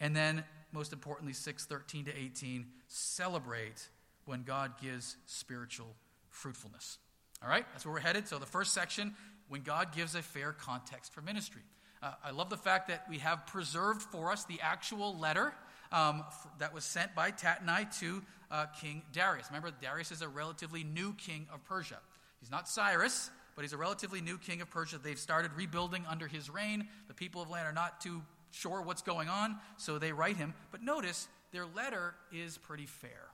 And 0.00 0.14
then, 0.14 0.44
most 0.74 0.92
importantly, 0.92 1.32
6:13 1.32 2.04
to 2.06 2.12
18, 2.14 2.70
celebrate 2.88 3.88
when 4.24 4.42
God 4.42 4.78
gives 4.80 5.16
spiritual 5.26 5.94
fruitfulness. 6.28 6.98
All 7.42 7.48
right, 7.48 7.64
that's 7.72 7.86
where 7.86 7.94
we're 7.94 8.00
headed. 8.00 8.26
So, 8.26 8.38
the 8.38 8.46
first 8.46 8.74
section, 8.74 9.14
when 9.48 9.62
God 9.62 9.94
gives 9.94 10.14
a 10.14 10.22
fair 10.22 10.52
context 10.52 11.12
for 11.12 11.22
ministry. 11.22 11.62
Uh, 12.02 12.12
I 12.22 12.32
love 12.32 12.50
the 12.50 12.56
fact 12.56 12.88
that 12.88 13.08
we 13.08 13.18
have 13.18 13.46
preserved 13.46 14.02
for 14.02 14.32
us 14.32 14.44
the 14.44 14.60
actual 14.60 15.16
letter 15.16 15.54
um, 15.92 16.24
that 16.58 16.74
was 16.74 16.84
sent 16.84 17.14
by 17.14 17.30
Tattenai 17.30 17.98
to 18.00 18.22
uh, 18.50 18.66
King 18.80 19.02
Darius. 19.12 19.46
Remember, 19.48 19.70
Darius 19.80 20.10
is 20.10 20.22
a 20.22 20.28
relatively 20.28 20.84
new 20.84 21.14
king 21.14 21.46
of 21.52 21.64
Persia. 21.64 21.98
He's 22.40 22.50
not 22.50 22.68
Cyrus, 22.68 23.30
but 23.54 23.62
he's 23.62 23.72
a 23.72 23.78
relatively 23.78 24.20
new 24.20 24.38
king 24.38 24.60
of 24.60 24.70
Persia. 24.70 24.98
They've 24.98 25.18
started 25.18 25.52
rebuilding 25.54 26.04
under 26.08 26.26
his 26.26 26.50
reign. 26.50 26.88
The 27.08 27.14
people 27.14 27.40
of 27.40 27.48
land 27.48 27.66
are 27.66 27.72
not 27.72 28.00
too 28.00 28.22
sure 28.54 28.82
what's 28.82 29.02
going 29.02 29.28
on, 29.28 29.56
so 29.76 29.98
they 29.98 30.12
write 30.12 30.36
him. 30.36 30.54
But 30.70 30.82
notice 30.82 31.28
their 31.52 31.66
letter 31.66 32.14
is 32.32 32.58
pretty 32.58 32.86
fair. 32.86 33.28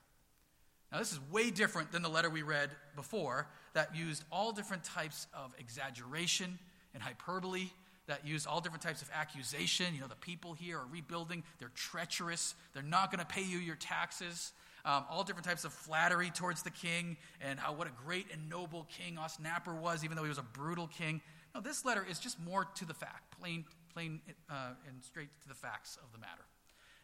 Now, 0.91 0.99
this 0.99 1.11
is 1.11 1.19
way 1.31 1.51
different 1.51 1.91
than 1.91 2.01
the 2.01 2.09
letter 2.09 2.29
we 2.29 2.41
read 2.41 2.69
before 2.95 3.47
that 3.73 3.95
used 3.95 4.23
all 4.31 4.51
different 4.51 4.83
types 4.83 5.27
of 5.33 5.53
exaggeration 5.57 6.59
and 6.93 7.01
hyperbole, 7.01 7.69
that 8.07 8.27
used 8.27 8.45
all 8.45 8.59
different 8.59 8.83
types 8.83 9.01
of 9.01 9.09
accusation. 9.13 9.93
You 9.93 10.01
know, 10.01 10.07
the 10.07 10.15
people 10.15 10.53
here 10.53 10.79
are 10.79 10.87
rebuilding, 10.91 11.43
they're 11.59 11.71
treacherous, 11.73 12.55
they're 12.73 12.83
not 12.83 13.09
going 13.09 13.19
to 13.19 13.25
pay 13.25 13.43
you 13.43 13.57
your 13.57 13.77
taxes 13.77 14.51
um, 14.85 15.05
all 15.09 15.23
different 15.23 15.45
types 15.45 15.63
of 15.63 15.73
flattery 15.73 16.29
towards 16.29 16.63
the 16.63 16.71
king 16.71 17.17
and 17.41 17.59
how 17.59 17.73
what 17.73 17.87
a 17.87 17.91
great 18.05 18.27
and 18.33 18.49
noble 18.49 18.87
king 18.89 19.17
Osnapper 19.17 19.77
was, 19.79 20.03
even 20.03 20.17
though 20.17 20.23
he 20.23 20.29
was 20.29 20.37
a 20.37 20.43
brutal 20.43 20.87
king. 20.87 21.21
No, 21.53 21.61
this 21.61 21.85
letter 21.85 22.05
is 22.09 22.19
just 22.19 22.39
more 22.39 22.65
to 22.75 22.85
the 22.85 22.93
fact, 22.93 23.37
plain, 23.39 23.65
plain 23.93 24.21
uh, 24.49 24.73
and 24.87 25.03
straight 25.03 25.29
to 25.41 25.47
the 25.47 25.55
facts 25.55 25.97
of 26.03 26.11
the 26.11 26.19
matter. 26.19 26.43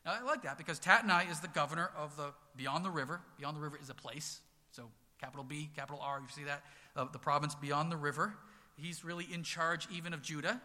Now, 0.06 0.14
I 0.14 0.24
like 0.24 0.44
that 0.44 0.58
because 0.58 0.80
Tattenai 0.80 1.30
is 1.30 1.42
the 1.42 1.50
governor 1.50 1.92
of 1.98 2.16
the 2.16 2.34
beyond 2.56 2.86
the 2.86 2.90
river. 2.90 3.22
Beyond 3.38 3.58
the 3.58 3.62
river 3.62 3.78
is 3.82 3.90
a 3.90 3.94
place. 3.94 4.40
So, 4.72 4.84
capital 5.20 5.44
B, 5.44 5.70
capital 5.76 6.00
R, 6.02 6.22
you 6.22 6.28
see 6.30 6.46
that? 6.46 6.64
Uh, 6.96 7.06
the 7.12 7.20
province 7.20 7.56
beyond 7.56 7.92
the 7.92 7.98
river. 7.98 8.34
He's 8.78 9.04
really 9.04 9.28
in 9.32 9.44
charge 9.44 9.88
even 9.92 10.14
of 10.14 10.22
Judah. 10.22 10.62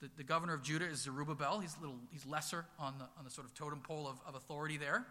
The, 0.00 0.08
the 0.16 0.24
governor 0.24 0.54
of 0.54 0.62
Judah 0.62 0.86
is 0.86 1.02
Zerubbabel. 1.02 1.60
He's, 1.60 1.76
little, 1.80 1.96
he's 2.10 2.24
lesser 2.24 2.64
on 2.78 2.94
the, 2.98 3.04
on 3.18 3.24
the 3.24 3.30
sort 3.30 3.46
of 3.46 3.54
totem 3.54 3.80
pole 3.80 4.08
of, 4.08 4.20
of 4.26 4.34
authority 4.34 4.76
there. 4.76 5.06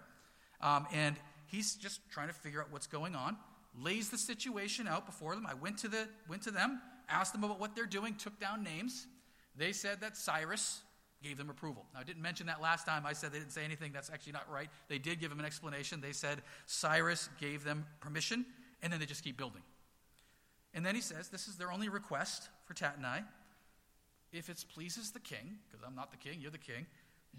Um, 0.61 0.87
and 0.93 1.15
he's 1.47 1.75
just 1.75 2.01
trying 2.09 2.27
to 2.27 2.33
figure 2.33 2.61
out 2.61 2.71
what's 2.71 2.87
going 2.87 3.15
on, 3.15 3.37
lays 3.79 4.09
the 4.09 4.17
situation 4.17 4.87
out 4.87 5.05
before 5.05 5.35
them. 5.35 5.45
I 5.47 5.53
went 5.53 5.77
to, 5.79 5.87
the, 5.87 6.07
went 6.27 6.41
to 6.43 6.51
them, 6.51 6.81
asked 7.09 7.33
them 7.33 7.43
about 7.43 7.59
what 7.59 7.75
they're 7.75 7.85
doing, 7.85 8.15
took 8.15 8.39
down 8.39 8.63
names. 8.63 9.07
They 9.61 9.73
said 9.73 10.01
that 10.01 10.17
Cyrus 10.17 10.81
gave 11.21 11.37
them 11.37 11.51
approval. 11.51 11.85
Now, 11.93 11.99
I 11.99 12.03
didn't 12.03 12.23
mention 12.23 12.47
that 12.47 12.63
last 12.63 12.87
time. 12.87 13.05
I 13.05 13.13
said 13.13 13.31
they 13.31 13.37
didn't 13.37 13.51
say 13.51 13.63
anything. 13.63 13.91
That's 13.93 14.09
actually 14.09 14.33
not 14.33 14.49
right. 14.51 14.69
They 14.87 14.97
did 14.97 15.19
give 15.19 15.31
him 15.31 15.39
an 15.39 15.45
explanation. 15.45 16.01
They 16.01 16.13
said 16.13 16.41
Cyrus 16.65 17.29
gave 17.39 17.63
them 17.63 17.85
permission, 17.99 18.43
and 18.81 18.91
then 18.91 18.99
they 18.99 19.05
just 19.05 19.23
keep 19.23 19.37
building. 19.37 19.61
And 20.73 20.83
then 20.83 20.95
he 20.95 21.01
says, 21.01 21.29
This 21.29 21.47
is 21.47 21.57
their 21.57 21.71
only 21.71 21.89
request 21.89 22.49
for 22.65 22.73
Tattenai. 22.73 23.23
If 24.33 24.49
it 24.49 24.65
pleases 24.73 25.11
the 25.11 25.19
king, 25.19 25.59
because 25.67 25.85
I'm 25.85 25.93
not 25.93 26.09
the 26.09 26.17
king, 26.17 26.39
you're 26.41 26.49
the 26.49 26.57
king, 26.57 26.87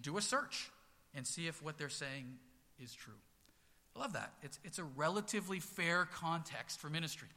do 0.01 0.17
a 0.17 0.23
search 0.23 0.71
and 1.17 1.27
see 1.27 1.49
if 1.49 1.61
what 1.61 1.77
they're 1.77 1.89
saying 1.89 2.39
is 2.79 2.95
true. 2.95 3.19
I 3.97 3.99
love 3.99 4.13
that. 4.13 4.33
It's, 4.45 4.61
it's 4.63 4.79
a 4.79 4.85
relatively 4.85 5.59
fair 5.59 6.09
context 6.15 6.81
for 6.81 6.89
ministry. 6.89 7.31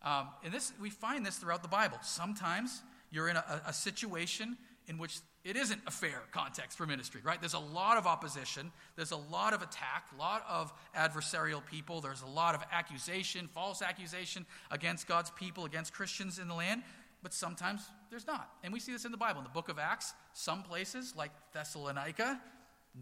Um, 0.00 0.28
and 0.42 0.54
this, 0.54 0.72
we 0.80 0.88
find 0.88 1.26
this 1.26 1.36
throughout 1.36 1.60
the 1.60 1.68
Bible. 1.68 1.98
Sometimes 2.00 2.82
you're 3.10 3.28
in 3.28 3.36
a, 3.36 3.62
a 3.66 3.72
situation 3.72 4.56
in 4.86 4.98
which 4.98 5.18
it 5.44 5.56
isn't 5.56 5.80
a 5.86 5.90
fair 5.90 6.22
context 6.32 6.76
for 6.76 6.86
ministry, 6.86 7.20
right? 7.22 7.40
There's 7.40 7.54
a 7.54 7.58
lot 7.58 7.98
of 7.98 8.06
opposition, 8.06 8.72
there's 8.96 9.12
a 9.12 9.16
lot 9.16 9.52
of 9.52 9.62
attack, 9.62 10.06
a 10.14 10.18
lot 10.18 10.44
of 10.48 10.72
adversarial 10.96 11.64
people, 11.64 12.00
there's 12.00 12.22
a 12.22 12.26
lot 12.26 12.54
of 12.54 12.62
accusation, 12.72 13.48
false 13.48 13.82
accusation 13.82 14.46
against 14.70 15.06
God's 15.06 15.30
people, 15.30 15.64
against 15.64 15.92
Christians 15.92 16.38
in 16.38 16.48
the 16.48 16.54
land, 16.54 16.82
but 17.22 17.32
sometimes 17.34 17.82
there's 18.10 18.26
not. 18.26 18.50
And 18.62 18.72
we 18.72 18.80
see 18.80 18.92
this 18.92 19.04
in 19.04 19.12
the 19.12 19.18
Bible. 19.18 19.40
In 19.40 19.44
the 19.44 19.50
book 19.50 19.68
of 19.68 19.78
Acts, 19.78 20.14
some 20.32 20.62
places, 20.62 21.14
like 21.16 21.30
Thessalonica, 21.52 22.40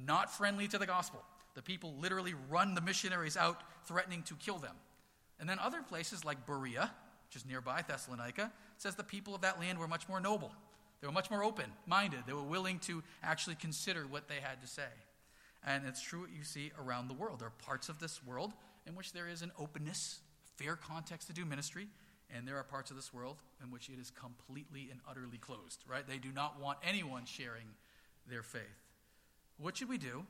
not 0.04 0.32
friendly 0.32 0.68
to 0.68 0.78
the 0.78 0.86
gospel. 0.86 1.22
The 1.54 1.62
people 1.62 1.94
literally 1.98 2.34
run 2.50 2.74
the 2.74 2.80
missionaries 2.80 3.36
out, 3.36 3.62
threatening 3.86 4.22
to 4.24 4.34
kill 4.34 4.58
them. 4.58 4.74
And 5.38 5.48
then 5.48 5.58
other 5.58 5.82
places, 5.82 6.24
like 6.24 6.46
Berea, 6.46 6.90
which 7.28 7.36
is 7.36 7.46
nearby 7.46 7.82
Thessalonica, 7.86 8.52
says 8.78 8.94
the 8.94 9.04
people 9.04 9.34
of 9.34 9.40
that 9.42 9.58
land 9.60 9.78
were 9.78 9.88
much 9.88 10.08
more 10.08 10.20
noble 10.20 10.52
they 11.00 11.06
were 11.06 11.12
much 11.12 11.30
more 11.30 11.44
open 11.44 11.66
minded. 11.86 12.20
They 12.26 12.32
were 12.32 12.42
willing 12.42 12.78
to 12.80 13.02
actually 13.22 13.56
consider 13.56 14.06
what 14.06 14.28
they 14.28 14.40
had 14.42 14.60
to 14.62 14.66
say. 14.66 14.88
And 15.64 15.84
it's 15.86 16.00
true 16.00 16.20
what 16.20 16.30
you 16.30 16.44
see 16.44 16.72
around 16.80 17.08
the 17.08 17.14
world. 17.14 17.40
There 17.40 17.48
are 17.48 17.64
parts 17.64 17.88
of 17.88 17.98
this 17.98 18.24
world 18.24 18.52
in 18.86 18.94
which 18.94 19.12
there 19.12 19.28
is 19.28 19.42
an 19.42 19.52
openness, 19.58 20.20
fair 20.56 20.76
context 20.76 21.26
to 21.28 21.34
do 21.34 21.44
ministry, 21.44 21.88
and 22.34 22.46
there 22.46 22.56
are 22.56 22.62
parts 22.62 22.90
of 22.90 22.96
this 22.96 23.12
world 23.12 23.36
in 23.62 23.70
which 23.70 23.88
it 23.88 24.00
is 24.00 24.10
completely 24.10 24.88
and 24.90 25.00
utterly 25.08 25.38
closed, 25.38 25.84
right? 25.88 26.06
They 26.06 26.18
do 26.18 26.32
not 26.32 26.60
want 26.60 26.78
anyone 26.82 27.24
sharing 27.24 27.66
their 28.28 28.42
faith. 28.42 28.62
What 29.58 29.76
should 29.76 29.88
we 29.88 29.98
do? 29.98 30.24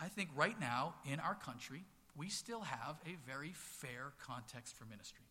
I 0.00 0.08
think 0.08 0.30
right 0.34 0.58
now 0.58 0.94
in 1.10 1.20
our 1.20 1.34
country, 1.34 1.84
we 2.16 2.28
still 2.28 2.62
have 2.62 2.96
a 3.06 3.16
very 3.26 3.52
fair 3.54 4.12
context 4.24 4.76
for 4.76 4.84
ministry. 4.84 5.29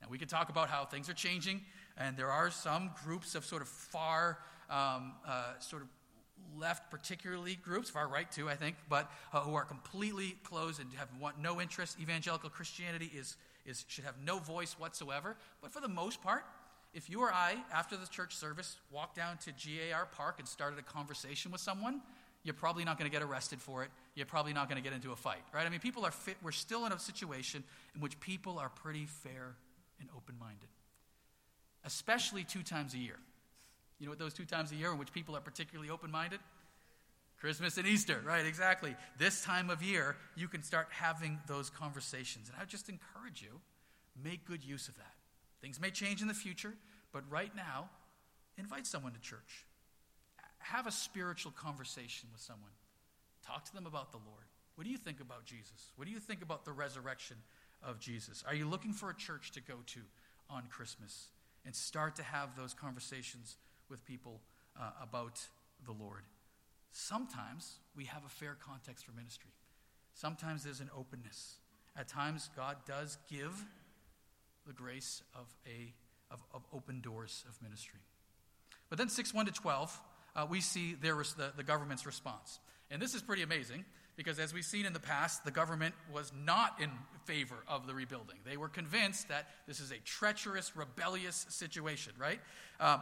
Now, 0.00 0.08
we 0.10 0.18
could 0.18 0.28
talk 0.28 0.48
about 0.48 0.68
how 0.68 0.84
things 0.84 1.08
are 1.08 1.14
changing, 1.14 1.62
and 1.96 2.16
there 2.16 2.30
are 2.30 2.50
some 2.50 2.90
groups 3.04 3.34
of 3.34 3.44
sort 3.44 3.62
of 3.62 3.68
far, 3.68 4.38
um, 4.70 5.14
uh, 5.26 5.58
sort 5.58 5.82
of 5.82 5.88
left, 6.56 6.90
particularly 6.90 7.56
groups, 7.56 7.90
far 7.90 8.08
right 8.08 8.30
too, 8.30 8.48
I 8.48 8.54
think, 8.54 8.76
but 8.88 9.10
uh, 9.32 9.40
who 9.40 9.54
are 9.54 9.64
completely 9.64 10.36
closed 10.44 10.80
and 10.80 10.92
have 10.94 11.08
want 11.20 11.40
no 11.40 11.60
interest. 11.60 11.98
Evangelical 12.00 12.50
Christianity 12.50 13.10
is, 13.14 13.36
is, 13.66 13.84
should 13.88 14.04
have 14.04 14.14
no 14.24 14.38
voice 14.38 14.78
whatsoever. 14.78 15.36
But 15.60 15.72
for 15.72 15.80
the 15.80 15.88
most 15.88 16.22
part, 16.22 16.44
if 16.94 17.10
you 17.10 17.20
or 17.20 17.32
I, 17.32 17.56
after 17.72 17.96
the 17.96 18.06
church 18.06 18.34
service, 18.34 18.76
walked 18.90 19.16
down 19.16 19.36
to 19.38 19.52
GAR 19.52 20.06
Park 20.06 20.36
and 20.38 20.48
started 20.48 20.78
a 20.78 20.82
conversation 20.82 21.52
with 21.52 21.60
someone, 21.60 22.00
you're 22.44 22.54
probably 22.54 22.84
not 22.84 22.98
going 22.98 23.10
to 23.10 23.14
get 23.14 23.22
arrested 23.22 23.60
for 23.60 23.82
it. 23.82 23.90
You're 24.14 24.26
probably 24.26 24.52
not 24.52 24.68
going 24.68 24.82
to 24.82 24.88
get 24.88 24.94
into 24.94 25.12
a 25.12 25.16
fight, 25.16 25.42
right? 25.52 25.66
I 25.66 25.68
mean, 25.68 25.80
people 25.80 26.06
are 26.06 26.10
fit. 26.10 26.36
We're 26.42 26.52
still 26.52 26.86
in 26.86 26.92
a 26.92 26.98
situation 26.98 27.62
in 27.94 28.00
which 28.00 28.18
people 28.20 28.58
are 28.58 28.70
pretty 28.70 29.06
fair 29.06 29.56
and 30.00 30.08
open 30.16 30.36
minded, 30.38 30.68
especially 31.84 32.44
two 32.44 32.62
times 32.62 32.94
a 32.94 32.98
year. 32.98 33.18
You 33.98 34.06
know 34.06 34.10
what 34.10 34.18
those 34.18 34.34
two 34.34 34.44
times 34.44 34.70
a 34.72 34.76
year 34.76 34.92
in 34.92 34.98
which 34.98 35.12
people 35.12 35.36
are 35.36 35.40
particularly 35.40 35.90
open 35.90 36.10
minded? 36.10 36.40
Christmas 37.40 37.78
and 37.78 37.86
Easter, 37.86 38.20
right? 38.24 38.44
Exactly. 38.44 38.96
This 39.16 39.44
time 39.44 39.70
of 39.70 39.82
year, 39.82 40.16
you 40.36 40.48
can 40.48 40.62
start 40.62 40.88
having 40.90 41.38
those 41.46 41.70
conversations. 41.70 42.48
And 42.48 42.60
I 42.60 42.64
just 42.64 42.88
encourage 42.88 43.42
you, 43.42 43.60
make 44.22 44.44
good 44.44 44.64
use 44.64 44.88
of 44.88 44.96
that. 44.96 45.14
Things 45.60 45.80
may 45.80 45.90
change 45.90 46.20
in 46.20 46.28
the 46.28 46.34
future, 46.34 46.74
but 47.12 47.22
right 47.30 47.54
now, 47.54 47.90
invite 48.56 48.86
someone 48.86 49.12
to 49.12 49.20
church. 49.20 49.64
Have 50.58 50.86
a 50.86 50.92
spiritual 50.92 51.52
conversation 51.52 52.28
with 52.32 52.40
someone. 52.40 52.72
Talk 53.46 53.64
to 53.66 53.74
them 53.74 53.86
about 53.86 54.10
the 54.10 54.18
Lord. 54.18 54.46
What 54.74 54.84
do 54.84 54.90
you 54.90 54.98
think 54.98 55.20
about 55.20 55.44
Jesus? 55.44 55.92
What 55.96 56.06
do 56.06 56.12
you 56.12 56.20
think 56.20 56.42
about 56.42 56.64
the 56.64 56.72
resurrection 56.72 57.36
of 57.82 57.98
Jesus? 58.00 58.44
Are 58.46 58.54
you 58.54 58.68
looking 58.68 58.92
for 58.92 59.10
a 59.10 59.14
church 59.14 59.52
to 59.52 59.60
go 59.60 59.76
to 59.86 60.00
on 60.50 60.64
Christmas 60.70 61.28
and 61.64 61.74
start 61.74 62.16
to 62.16 62.22
have 62.22 62.56
those 62.56 62.74
conversations 62.74 63.56
with 63.88 64.04
people 64.04 64.40
uh, 64.78 64.90
about 65.02 65.40
the 65.84 65.92
Lord? 65.92 66.22
Sometimes 66.92 67.76
we 67.96 68.04
have 68.04 68.24
a 68.24 68.28
fair 68.28 68.56
context 68.64 69.04
for 69.04 69.12
ministry. 69.12 69.50
Sometimes 70.14 70.64
there's 70.64 70.80
an 70.80 70.90
openness. 70.96 71.56
At 71.96 72.08
times, 72.08 72.50
God 72.56 72.76
does 72.86 73.18
give 73.30 73.64
the 74.66 74.72
grace 74.72 75.22
of, 75.34 75.46
a, 75.66 75.92
of, 76.32 76.42
of 76.54 76.62
open 76.72 77.00
doors 77.00 77.44
of 77.48 77.60
ministry. 77.62 78.00
But 78.88 78.98
then 78.98 79.08
6 79.08 79.34
1 79.34 79.46
to 79.46 79.52
12, 79.52 80.00
uh, 80.36 80.46
we 80.48 80.60
see 80.60 80.94
there 80.94 81.16
was 81.16 81.34
the, 81.34 81.52
the 81.56 81.62
government's 81.62 82.06
response. 82.06 82.60
And 82.90 83.02
this 83.02 83.14
is 83.14 83.22
pretty 83.22 83.42
amazing 83.42 83.84
because 84.18 84.40
as 84.40 84.52
we've 84.52 84.64
seen 84.64 84.84
in 84.84 84.92
the 84.92 84.98
past, 84.98 85.44
the 85.44 85.50
government 85.52 85.94
was 86.12 86.32
not 86.44 86.80
in 86.82 86.90
favor 87.24 87.54
of 87.68 87.86
the 87.86 87.94
rebuilding. 87.94 88.34
They 88.44 88.56
were 88.56 88.68
convinced 88.68 89.28
that 89.28 89.46
this 89.68 89.78
is 89.78 89.92
a 89.92 89.98
treacherous, 89.98 90.76
rebellious 90.76 91.46
situation, 91.50 92.12
right? 92.18 92.40
Uh, 92.80 92.98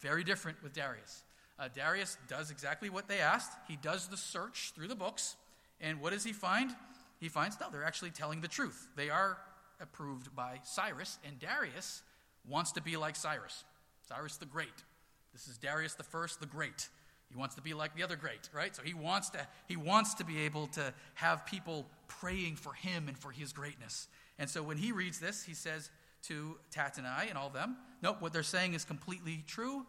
very 0.00 0.22
different 0.22 0.62
with 0.62 0.72
Darius. 0.72 1.24
Uh, 1.58 1.68
Darius 1.74 2.16
does 2.28 2.52
exactly 2.52 2.88
what 2.88 3.08
they 3.08 3.18
asked. 3.18 3.50
He 3.66 3.74
does 3.74 4.06
the 4.06 4.16
search 4.16 4.72
through 4.76 4.86
the 4.86 4.94
books. 4.94 5.34
And 5.80 6.00
what 6.00 6.12
does 6.12 6.22
he 6.22 6.32
find? 6.32 6.70
He 7.18 7.28
finds, 7.28 7.58
no, 7.60 7.66
they're 7.72 7.84
actually 7.84 8.10
telling 8.10 8.40
the 8.40 8.48
truth. 8.48 8.86
They 8.94 9.10
are 9.10 9.38
approved 9.80 10.36
by 10.36 10.60
Cyrus, 10.62 11.18
and 11.26 11.36
Darius 11.40 12.02
wants 12.48 12.70
to 12.72 12.80
be 12.80 12.96
like 12.96 13.16
Cyrus, 13.16 13.64
Cyrus 14.08 14.36
the 14.36 14.46
Great. 14.46 14.84
This 15.32 15.48
is 15.48 15.58
Darius 15.58 15.94
the 15.94 16.04
First, 16.04 16.38
the 16.38 16.46
Great. 16.46 16.88
He 17.34 17.38
wants 17.40 17.56
to 17.56 17.62
be 17.62 17.74
like 17.74 17.96
the 17.96 18.04
other 18.04 18.14
great, 18.14 18.48
right? 18.52 18.74
So 18.76 18.82
he 18.82 18.94
wants 18.94 19.30
to 19.30 19.44
he 19.66 19.76
wants 19.76 20.14
to 20.14 20.24
be 20.24 20.42
able 20.42 20.68
to 20.68 20.94
have 21.14 21.44
people 21.46 21.84
praying 22.06 22.56
for 22.56 22.72
him 22.72 23.08
and 23.08 23.18
for 23.18 23.32
his 23.32 23.52
greatness. 23.52 24.06
And 24.38 24.48
so 24.48 24.62
when 24.62 24.76
he 24.76 24.92
reads 24.92 25.18
this, 25.18 25.42
he 25.42 25.54
says 25.54 25.90
to 26.28 26.56
Tattenai 26.72 27.28
and 27.28 27.36
all 27.36 27.50
them, 27.50 27.76
nope, 28.02 28.18
what 28.20 28.32
they're 28.32 28.44
saying 28.44 28.74
is 28.74 28.84
completely 28.84 29.42
true. 29.48 29.84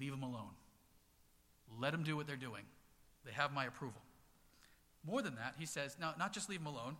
Leave 0.00 0.12
them 0.12 0.22
alone. 0.22 0.54
Let 1.78 1.92
them 1.92 2.04
do 2.04 2.16
what 2.16 2.26
they're 2.26 2.36
doing. 2.36 2.64
They 3.26 3.32
have 3.32 3.52
my 3.52 3.66
approval. 3.66 4.00
More 5.06 5.20
than 5.20 5.34
that, 5.36 5.54
he 5.58 5.66
says, 5.66 5.96
no, 6.00 6.12
not 6.18 6.32
just 6.32 6.48
leave 6.48 6.60
them 6.60 6.66
alone. 6.66 6.96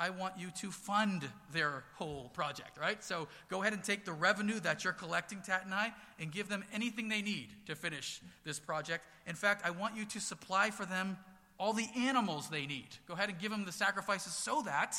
I 0.00 0.08
want 0.08 0.38
you 0.38 0.50
to 0.62 0.70
fund 0.70 1.28
their 1.52 1.84
whole 1.96 2.30
project, 2.32 2.78
right? 2.78 3.04
So 3.04 3.28
go 3.50 3.60
ahead 3.60 3.74
and 3.74 3.84
take 3.84 4.06
the 4.06 4.14
revenue 4.14 4.58
that 4.60 4.82
you're 4.82 4.94
collecting, 4.94 5.40
Tattenai, 5.40 5.92
and 6.18 6.32
give 6.32 6.48
them 6.48 6.64
anything 6.72 7.10
they 7.10 7.20
need 7.20 7.50
to 7.66 7.76
finish 7.76 8.22
this 8.42 8.58
project. 8.58 9.04
In 9.26 9.34
fact, 9.34 9.64
I 9.64 9.70
want 9.70 9.96
you 9.96 10.06
to 10.06 10.20
supply 10.20 10.70
for 10.70 10.86
them 10.86 11.18
all 11.58 11.74
the 11.74 11.86
animals 11.94 12.48
they 12.48 12.64
need. 12.64 12.88
Go 13.06 13.12
ahead 13.12 13.28
and 13.28 13.38
give 13.38 13.50
them 13.50 13.66
the 13.66 13.72
sacrifices 13.72 14.32
so 14.32 14.62
that 14.62 14.96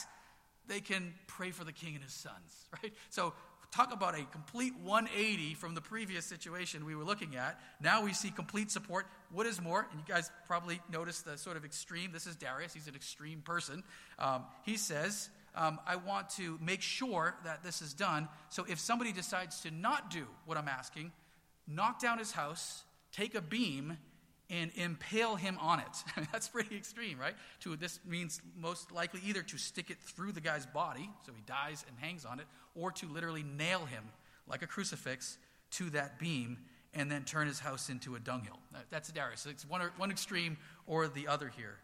they 0.68 0.80
can 0.80 1.16
pray 1.26 1.50
for 1.50 1.64
the 1.64 1.74
king 1.74 1.96
and 1.96 2.04
his 2.04 2.14
sons, 2.14 2.66
right? 2.84 2.94
So 3.10 3.34
talk 3.72 3.94
about 3.94 4.20
a 4.20 4.24
complete 4.26 4.74
180 4.84 5.54
from 5.54 5.76
the 5.76 5.82
previous 5.82 6.26
situation 6.26 6.86
we 6.86 6.96
were 6.96 7.06
looking 7.06 7.36
at. 7.36 7.60
Now 7.80 8.04
we 8.04 8.14
see 8.14 8.30
complete 8.30 8.70
support. 8.70 9.06
What 9.32 9.46
is 9.46 9.62
more, 9.62 9.88
and 9.92 10.00
you 10.00 10.14
guys 10.14 10.30
probably 10.46 10.82
noticed 10.92 11.26
the 11.26 11.38
sort 11.38 11.56
of 11.56 11.64
extreme, 11.64 12.12
this 12.12 12.28
is 12.28 12.36
Darius, 12.36 12.74
he's 12.74 12.88
an 12.88 12.96
extreme 12.96 13.42
person. 13.42 13.84
Um, 14.20 14.44
he 14.64 14.76
says, 14.76 15.30
um, 15.56 15.80
I 15.88 15.96
want 15.96 16.30
to 16.32 16.60
make 16.62 16.82
sure 16.82 17.36
that 17.46 17.64
this 17.64 17.82
is 17.82 17.94
done. 17.94 18.28
So 18.50 18.66
if 18.70 18.80
somebody 18.80 19.14
decides 19.14 19.62
to 19.62 19.72
not 19.72 20.10
do 20.10 20.26
what 20.46 20.58
I'm 20.58 20.68
asking, 20.68 21.14
knock 21.68 22.02
down 22.02 22.20
his 22.20 22.32
house, 22.32 22.84
take 23.14 23.36
a 23.36 23.42
beam, 23.42 23.98
and 24.52 24.70
impale 24.76 25.36
him 25.38 25.58
on 25.60 25.80
it. 25.80 26.28
That's 26.32 26.50
pretty 26.50 26.76
extreme, 26.76 27.18
right? 27.18 27.34
To, 27.62 27.76
this 27.78 28.02
means 28.06 28.42
most 28.60 28.92
likely 28.92 29.22
either 29.26 29.42
to 29.44 29.58
stick 29.58 29.90
it 29.90 29.98
through 30.00 30.34
the 30.34 30.42
guy's 30.42 30.66
body, 30.66 31.10
so 31.26 31.32
he 31.34 31.42
dies 31.48 31.86
and 31.88 31.98
hangs 31.98 32.26
on 32.26 32.40
it, 32.40 32.46
or 32.76 32.92
to 32.92 33.08
literally 33.08 33.44
nail 33.44 33.86
him 33.86 34.04
like 34.48 34.62
a 34.62 34.68
crucifix 34.68 35.38
to 35.72 35.90
that 35.92 36.20
beam 36.20 36.58
and 36.94 37.10
then 37.10 37.24
turn 37.24 37.48
his 37.48 37.60
house 37.60 37.90
into 37.90 38.16
a 38.16 38.20
dunghill. 38.20 38.60
That's 38.90 39.10
Darius. 39.12 39.46
It's 39.46 39.66
one, 39.66 39.82
one 39.96 40.12
extreme 40.12 40.58
or 40.86 41.08
the 41.08 41.30
other 41.30 41.48
here, 41.48 41.78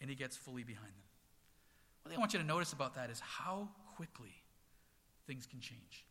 and 0.00 0.08
he 0.08 0.14
gets 0.14 0.36
fully 0.36 0.62
behind 0.62 0.86
them. 0.86 1.02
What 2.04 2.14
I 2.14 2.18
want 2.18 2.32
you 2.34 2.38
to 2.38 2.46
notice 2.46 2.72
about 2.72 2.94
that 2.94 3.10
is 3.10 3.18
how 3.18 3.68
quickly 3.96 4.32
things 5.26 5.46
can 5.46 5.58
change. 5.58 6.04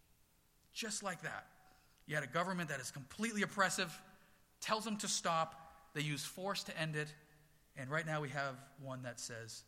Just 0.73 1.03
like 1.03 1.21
that. 1.21 1.47
You 2.05 2.15
had 2.15 2.25
a 2.25 2.27
government 2.27 2.67
that 2.67 2.81
is 2.81 2.91
completely 2.91 3.43
oppressive, 3.43 3.97
tells 4.59 4.83
them 4.83 4.97
to 4.97 5.07
stop, 5.07 5.64
they 5.95 6.01
use 6.01 6.23
force 6.23 6.63
to 6.65 6.79
end 6.79 6.95
it, 6.95 7.07
and 7.75 7.89
right 7.89 8.05
now 8.05 8.21
we 8.21 8.29
have 8.29 8.55
one 8.83 9.01
that 9.03 9.19
says, 9.19 9.63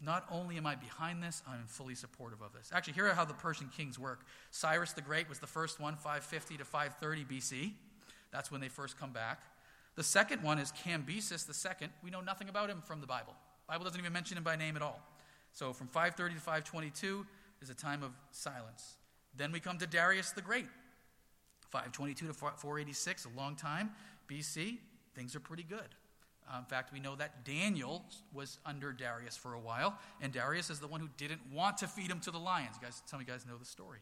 not 0.00 0.26
only 0.30 0.56
am 0.56 0.66
I 0.66 0.74
behind 0.74 1.22
this, 1.22 1.42
I'm 1.48 1.64
fully 1.66 1.94
supportive 1.94 2.42
of 2.42 2.52
this. 2.52 2.70
Actually, 2.72 2.94
here 2.94 3.06
are 3.06 3.14
how 3.14 3.24
the 3.24 3.34
Persian 3.34 3.68
kings 3.68 3.98
work. 3.98 4.26
Cyrus 4.50 4.92
the 4.92 5.00
Great 5.00 5.28
was 5.28 5.38
the 5.38 5.46
first 5.46 5.80
one, 5.80 5.94
550 5.94 6.58
to 6.58 6.64
530 6.64 7.24
BC. 7.24 7.72
That's 8.32 8.50
when 8.50 8.60
they 8.60 8.68
first 8.68 8.98
come 8.98 9.12
back. 9.12 9.42
The 9.94 10.02
second 10.02 10.42
one 10.42 10.58
is 10.58 10.72
Cambyses 10.72 11.46
the 11.46 11.54
second. 11.54 11.90
We 12.02 12.10
know 12.10 12.20
nothing 12.20 12.48
about 12.48 12.68
him 12.68 12.82
from 12.84 13.00
the 13.00 13.06
Bible. 13.06 13.34
The 13.66 13.72
Bible 13.72 13.84
doesn't 13.84 14.00
even 14.00 14.12
mention 14.12 14.36
him 14.36 14.44
by 14.44 14.56
name 14.56 14.76
at 14.76 14.82
all. 14.82 15.00
So 15.52 15.72
from 15.72 15.86
530 15.86 16.34
to 16.34 16.40
522 16.40 17.26
is 17.60 17.70
a 17.70 17.74
time 17.74 18.02
of 18.02 18.10
silence. 18.30 18.96
Then 19.36 19.52
we 19.52 19.60
come 19.60 19.78
to 19.78 19.86
Darius 19.86 20.32
the 20.32 20.42
Great. 20.42 20.66
522 21.70 22.26
to 22.26 22.32
486, 22.34 23.24
a 23.24 23.28
long 23.38 23.54
time. 23.54 23.92
BC, 24.28 24.78
things 25.14 25.34
are 25.36 25.40
pretty 25.40 25.62
good. 25.62 25.94
Uh, 26.52 26.58
in 26.58 26.64
fact, 26.64 26.92
we 26.92 27.00
know 27.00 27.14
that 27.16 27.44
Daniel 27.44 28.04
was 28.32 28.58
under 28.66 28.92
Darius 28.92 29.36
for 29.36 29.54
a 29.54 29.60
while, 29.60 29.98
and 30.20 30.32
Darius 30.32 30.70
is 30.70 30.80
the 30.80 30.88
one 30.88 31.00
who 31.00 31.08
didn't 31.16 31.40
want 31.52 31.78
to 31.78 31.86
feed 31.86 32.10
him 32.10 32.20
to 32.20 32.30
the 32.30 32.38
lions. 32.38 32.76
You 32.80 32.86
guys, 32.86 33.02
some 33.06 33.20
of 33.20 33.26
you 33.26 33.32
guys 33.32 33.46
know 33.46 33.56
the 33.56 33.64
story. 33.64 34.00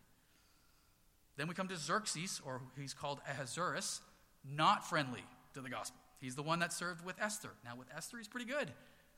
Then 1.36 1.48
we 1.48 1.54
come 1.54 1.68
to 1.68 1.76
Xerxes, 1.76 2.40
or 2.44 2.60
he's 2.78 2.94
called 2.94 3.20
Ahasuerus, 3.28 4.00
not 4.44 4.88
friendly 4.88 5.24
to 5.54 5.60
the 5.60 5.70
gospel. 5.70 6.00
He's 6.20 6.34
the 6.34 6.42
one 6.42 6.58
that 6.58 6.72
served 6.72 7.04
with 7.04 7.20
Esther. 7.20 7.50
Now, 7.64 7.76
with 7.76 7.88
Esther, 7.94 8.18
he's 8.18 8.28
pretty 8.28 8.46
good. 8.46 8.70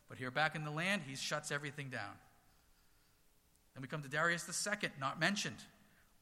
But 0.09 0.19
here 0.19 0.31
back 0.31 0.55
in 0.55 0.65
the 0.65 0.71
land, 0.71 1.03
he 1.07 1.17
shuts 1.17 1.51
everything 1.51 1.89
down. 1.89 2.13
Then 3.75 3.83
we 3.83 3.89
come 3.89 4.03
to 4.03 4.09
Darius 4.09 4.47
II, 4.67 4.91
not 5.01 5.19
mentioned. 5.19 5.65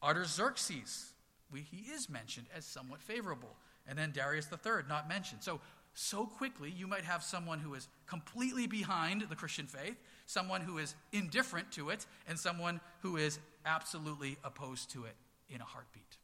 Artaxerxes, 0.01 1.11
he 1.53 1.91
is 1.91 2.09
mentioned 2.09 2.47
as 2.55 2.65
somewhat 2.65 3.01
favorable. 3.01 3.55
And 3.87 3.97
then 3.97 4.11
Darius 4.11 4.47
III, 4.51 4.83
not 4.87 5.09
mentioned. 5.09 5.43
So, 5.43 5.59
so 5.93 6.25
quickly, 6.25 6.71
you 6.71 6.87
might 6.87 7.03
have 7.03 7.23
someone 7.23 7.59
who 7.59 7.73
is 7.73 7.87
completely 8.07 8.67
behind 8.67 9.25
the 9.29 9.35
Christian 9.35 9.65
faith, 9.65 9.97
someone 10.25 10.61
who 10.61 10.77
is 10.77 10.95
indifferent 11.11 11.71
to 11.73 11.89
it, 11.89 12.05
and 12.27 12.39
someone 12.39 12.79
who 13.01 13.17
is 13.17 13.39
absolutely 13.65 14.37
opposed 14.43 14.91
to 14.91 15.05
it 15.05 15.15
in 15.49 15.61
a 15.61 15.65
heartbeat. 15.65 16.17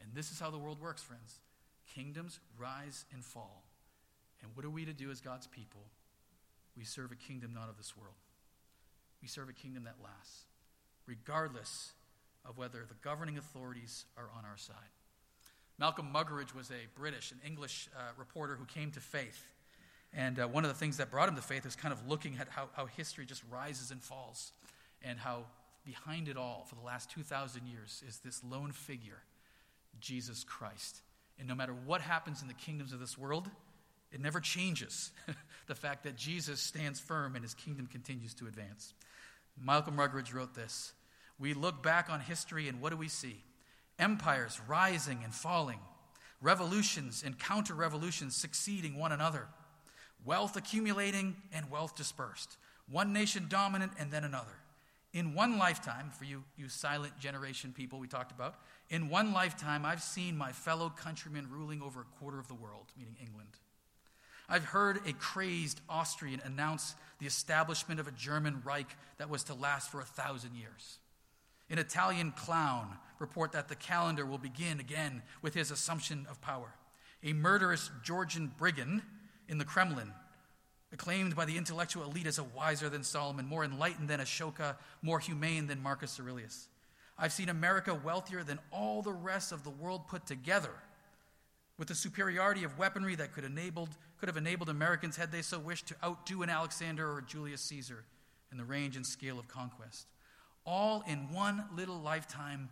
And 0.00 0.14
this 0.14 0.30
is 0.30 0.38
how 0.38 0.50
the 0.50 0.58
world 0.58 0.80
works, 0.80 1.02
friends. 1.02 1.40
Kingdoms 1.94 2.38
rise 2.58 3.04
and 3.12 3.24
fall. 3.24 3.64
And 4.42 4.50
what 4.54 4.64
are 4.64 4.70
we 4.70 4.84
to 4.84 4.92
do 4.92 5.10
as 5.10 5.20
God's 5.20 5.46
people? 5.46 5.82
We 6.76 6.84
serve 6.84 7.12
a 7.12 7.16
kingdom 7.16 7.52
not 7.54 7.68
of 7.68 7.76
this 7.76 7.96
world. 7.96 8.14
We 9.20 9.28
serve 9.28 9.48
a 9.48 9.52
kingdom 9.52 9.84
that 9.84 9.96
lasts, 10.02 10.46
regardless 11.06 11.92
of 12.44 12.58
whether 12.58 12.84
the 12.88 12.94
governing 13.02 13.38
authorities 13.38 14.04
are 14.16 14.28
on 14.36 14.44
our 14.44 14.56
side. 14.56 14.74
Malcolm 15.78 16.08
Muggeridge 16.14 16.54
was 16.54 16.70
a 16.70 16.98
British, 16.98 17.32
an 17.32 17.40
English 17.46 17.88
uh, 17.96 18.12
reporter 18.16 18.56
who 18.56 18.64
came 18.64 18.90
to 18.92 19.00
faith. 19.00 19.46
And 20.14 20.38
uh, 20.38 20.46
one 20.46 20.64
of 20.64 20.68
the 20.68 20.76
things 20.76 20.98
that 20.98 21.10
brought 21.10 21.28
him 21.28 21.36
to 21.36 21.42
faith 21.42 21.64
was 21.64 21.76
kind 21.76 21.92
of 21.92 22.06
looking 22.06 22.36
at 22.38 22.48
how, 22.48 22.68
how 22.74 22.86
history 22.86 23.24
just 23.24 23.42
rises 23.50 23.90
and 23.90 24.02
falls, 24.02 24.52
and 25.02 25.18
how 25.18 25.46
behind 25.84 26.28
it 26.28 26.36
all, 26.36 26.66
for 26.68 26.74
the 26.74 26.82
last 26.82 27.10
2,000 27.10 27.66
years, 27.66 28.02
is 28.06 28.18
this 28.18 28.42
lone 28.44 28.72
figure, 28.72 29.22
Jesus 30.00 30.44
Christ. 30.44 31.00
And 31.38 31.48
no 31.48 31.54
matter 31.54 31.72
what 31.72 32.00
happens 32.00 32.42
in 32.42 32.48
the 32.48 32.54
kingdoms 32.54 32.92
of 32.92 33.00
this 33.00 33.16
world, 33.16 33.48
it 34.12 34.20
never 34.20 34.40
changes 34.40 35.10
the 35.66 35.74
fact 35.74 36.04
that 36.04 36.16
Jesus 36.16 36.60
stands 36.60 37.00
firm 37.00 37.34
and 37.34 37.42
his 37.42 37.54
kingdom 37.54 37.86
continues 37.86 38.34
to 38.34 38.46
advance. 38.46 38.92
Malcolm 39.60 39.96
Muggeridge 39.96 40.34
wrote 40.34 40.54
this 40.54 40.92
We 41.38 41.54
look 41.54 41.82
back 41.82 42.10
on 42.10 42.20
history 42.20 42.68
and 42.68 42.80
what 42.80 42.90
do 42.90 42.96
we 42.96 43.08
see? 43.08 43.42
Empires 43.98 44.60
rising 44.66 45.20
and 45.22 45.34
falling, 45.34 45.78
revolutions 46.40 47.22
and 47.24 47.38
counter 47.38 47.74
revolutions 47.74 48.34
succeeding 48.34 48.98
one 48.98 49.12
another, 49.12 49.46
wealth 50.24 50.56
accumulating 50.56 51.36
and 51.52 51.70
wealth 51.70 51.94
dispersed, 51.94 52.56
one 52.90 53.12
nation 53.12 53.46
dominant 53.48 53.92
and 53.98 54.10
then 54.10 54.24
another. 54.24 54.58
In 55.12 55.34
one 55.34 55.58
lifetime, 55.58 56.10
for 56.10 56.24
you, 56.24 56.42
you 56.56 56.68
silent 56.68 57.18
generation 57.18 57.72
people 57.72 57.98
we 57.98 58.08
talked 58.08 58.32
about, 58.32 58.56
in 58.88 59.10
one 59.10 59.32
lifetime, 59.32 59.84
I've 59.84 60.02
seen 60.02 60.38
my 60.38 60.52
fellow 60.52 60.90
countrymen 60.90 61.48
ruling 61.50 61.82
over 61.82 62.00
a 62.00 62.18
quarter 62.18 62.38
of 62.38 62.48
the 62.48 62.54
world, 62.54 62.86
meaning 62.96 63.16
England. 63.20 63.50
I've 64.48 64.64
heard 64.64 65.00
a 65.06 65.12
crazed 65.12 65.80
Austrian 65.88 66.40
announce 66.44 66.94
the 67.18 67.26
establishment 67.26 68.00
of 68.00 68.08
a 68.08 68.12
German 68.12 68.62
Reich 68.64 68.96
that 69.18 69.30
was 69.30 69.44
to 69.44 69.54
last 69.54 69.90
for 69.90 70.00
a 70.00 70.04
thousand 70.04 70.54
years. 70.56 70.98
An 71.72 71.78
Italian 71.78 72.32
clown 72.32 72.98
report 73.18 73.52
that 73.52 73.68
the 73.68 73.74
calendar 73.74 74.26
will 74.26 74.36
begin 74.36 74.78
again 74.78 75.22
with 75.40 75.54
his 75.54 75.70
assumption 75.70 76.26
of 76.30 76.38
power. 76.42 76.74
A 77.24 77.32
murderous 77.32 77.90
Georgian 78.04 78.52
brigand 78.58 79.00
in 79.48 79.56
the 79.56 79.64
Kremlin, 79.64 80.12
acclaimed 80.92 81.34
by 81.34 81.46
the 81.46 81.56
intellectual 81.56 82.04
elite 82.04 82.26
as 82.26 82.38
a 82.38 82.44
wiser 82.44 82.90
than 82.90 83.02
Solomon, 83.02 83.46
more 83.46 83.64
enlightened 83.64 84.10
than 84.10 84.20
Ashoka, 84.20 84.76
more 85.00 85.18
humane 85.18 85.66
than 85.66 85.82
Marcus 85.82 86.20
Aurelius. 86.20 86.68
I've 87.18 87.32
seen 87.32 87.48
America 87.48 87.94
wealthier 87.94 88.44
than 88.44 88.58
all 88.70 89.00
the 89.00 89.12
rest 89.12 89.50
of 89.50 89.64
the 89.64 89.70
world 89.70 90.08
put 90.08 90.26
together, 90.26 90.74
with 91.78 91.90
a 91.90 91.94
superiority 91.94 92.64
of 92.64 92.76
weaponry 92.76 93.14
that 93.14 93.32
could, 93.32 93.44
enabled, 93.44 93.96
could 94.18 94.28
have 94.28 94.36
enabled 94.36 94.68
Americans, 94.68 95.16
had 95.16 95.32
they 95.32 95.40
so 95.40 95.58
wished, 95.58 95.86
to 95.86 95.96
outdo 96.04 96.42
an 96.42 96.50
Alexander 96.50 97.10
or 97.10 97.20
a 97.20 97.24
Julius 97.24 97.62
Caesar 97.62 98.04
in 98.50 98.58
the 98.58 98.64
range 98.64 98.96
and 98.96 99.06
scale 99.06 99.38
of 99.38 99.48
conquest. 99.48 100.06
All 100.64 101.02
in 101.06 101.32
one 101.32 101.64
little 101.74 102.00
lifetime, 102.00 102.70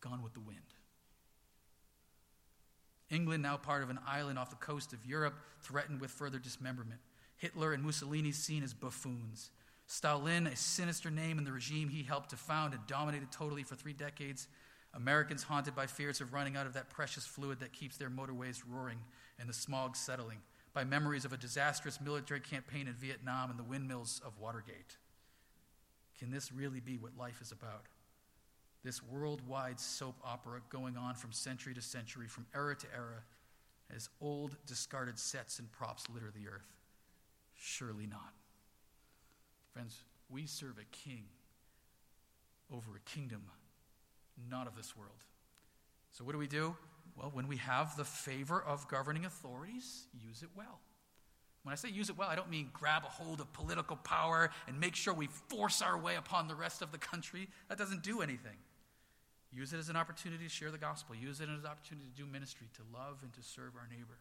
gone 0.00 0.22
with 0.22 0.34
the 0.34 0.40
wind. 0.40 0.58
England, 3.10 3.42
now 3.42 3.56
part 3.56 3.82
of 3.82 3.90
an 3.90 3.98
island 4.06 4.38
off 4.38 4.50
the 4.50 4.56
coast 4.56 4.92
of 4.92 5.04
Europe, 5.04 5.34
threatened 5.60 6.00
with 6.00 6.10
further 6.10 6.38
dismemberment. 6.38 7.00
Hitler 7.36 7.72
and 7.72 7.82
Mussolini 7.82 8.32
seen 8.32 8.62
as 8.62 8.72
buffoons. 8.72 9.50
Stalin, 9.86 10.46
a 10.46 10.56
sinister 10.56 11.10
name 11.10 11.38
in 11.38 11.44
the 11.44 11.52
regime 11.52 11.88
he 11.88 12.02
helped 12.02 12.30
to 12.30 12.36
found 12.36 12.72
and 12.72 12.86
dominated 12.86 13.30
totally 13.30 13.62
for 13.62 13.74
three 13.74 13.92
decades. 13.92 14.48
Americans 14.94 15.42
haunted 15.42 15.74
by 15.74 15.86
fears 15.86 16.20
of 16.20 16.32
running 16.32 16.56
out 16.56 16.66
of 16.66 16.74
that 16.74 16.88
precious 16.88 17.26
fluid 17.26 17.60
that 17.60 17.72
keeps 17.72 17.96
their 17.96 18.10
motorways 18.10 18.62
roaring 18.68 18.98
and 19.38 19.48
the 19.48 19.54
smog 19.54 19.96
settling, 19.96 20.38
by 20.72 20.84
memories 20.84 21.24
of 21.24 21.32
a 21.32 21.36
disastrous 21.36 22.00
military 22.00 22.40
campaign 22.40 22.86
in 22.86 22.94
Vietnam 22.94 23.50
and 23.50 23.58
the 23.58 23.64
windmills 23.64 24.20
of 24.24 24.38
Watergate. 24.38 24.96
Can 26.22 26.30
this 26.30 26.52
really 26.52 26.78
be 26.78 26.98
what 26.98 27.18
life 27.18 27.40
is 27.42 27.50
about? 27.50 27.86
This 28.84 29.02
worldwide 29.02 29.80
soap 29.80 30.14
opera 30.24 30.60
going 30.70 30.96
on 30.96 31.16
from 31.16 31.32
century 31.32 31.74
to 31.74 31.82
century, 31.82 32.28
from 32.28 32.46
era 32.54 32.76
to 32.76 32.86
era, 32.94 33.24
as 33.92 34.08
old 34.20 34.54
discarded 34.64 35.18
sets 35.18 35.58
and 35.58 35.70
props 35.72 36.04
litter 36.08 36.30
the 36.30 36.48
earth? 36.48 36.76
Surely 37.56 38.06
not. 38.06 38.34
Friends, 39.72 40.04
we 40.30 40.46
serve 40.46 40.78
a 40.78 40.84
king 40.96 41.24
over 42.72 42.92
a 42.94 43.00
kingdom 43.00 43.42
not 44.48 44.68
of 44.68 44.76
this 44.76 44.96
world. 44.96 45.24
So, 46.12 46.22
what 46.22 46.34
do 46.34 46.38
we 46.38 46.46
do? 46.46 46.76
Well, 47.16 47.32
when 47.34 47.48
we 47.48 47.56
have 47.56 47.96
the 47.96 48.04
favor 48.04 48.62
of 48.62 48.86
governing 48.86 49.24
authorities, 49.24 50.06
use 50.24 50.44
it 50.44 50.50
well. 50.54 50.78
When 51.62 51.72
I 51.72 51.76
say 51.76 51.90
use 51.90 52.10
it 52.10 52.18
well, 52.18 52.28
I 52.28 52.34
don't 52.34 52.50
mean 52.50 52.70
grab 52.72 53.04
a 53.04 53.08
hold 53.08 53.40
of 53.40 53.52
political 53.52 53.96
power 53.96 54.50
and 54.66 54.80
make 54.80 54.96
sure 54.96 55.14
we 55.14 55.28
force 55.48 55.80
our 55.80 55.96
way 55.96 56.16
upon 56.16 56.48
the 56.48 56.54
rest 56.54 56.82
of 56.82 56.90
the 56.90 56.98
country. 56.98 57.48
That 57.68 57.78
doesn't 57.78 58.02
do 58.02 58.20
anything. 58.20 58.56
Use 59.52 59.72
it 59.72 59.78
as 59.78 59.88
an 59.88 59.96
opportunity 59.96 60.44
to 60.44 60.50
share 60.50 60.70
the 60.70 60.78
gospel. 60.78 61.14
Use 61.14 61.40
it 61.40 61.48
as 61.48 61.60
an 61.60 61.66
opportunity 61.66 62.06
to 62.08 62.22
do 62.22 62.26
ministry, 62.26 62.68
to 62.74 62.82
love 62.92 63.18
and 63.22 63.32
to 63.34 63.42
serve 63.42 63.76
our 63.76 63.86
neighbor. 63.88 64.18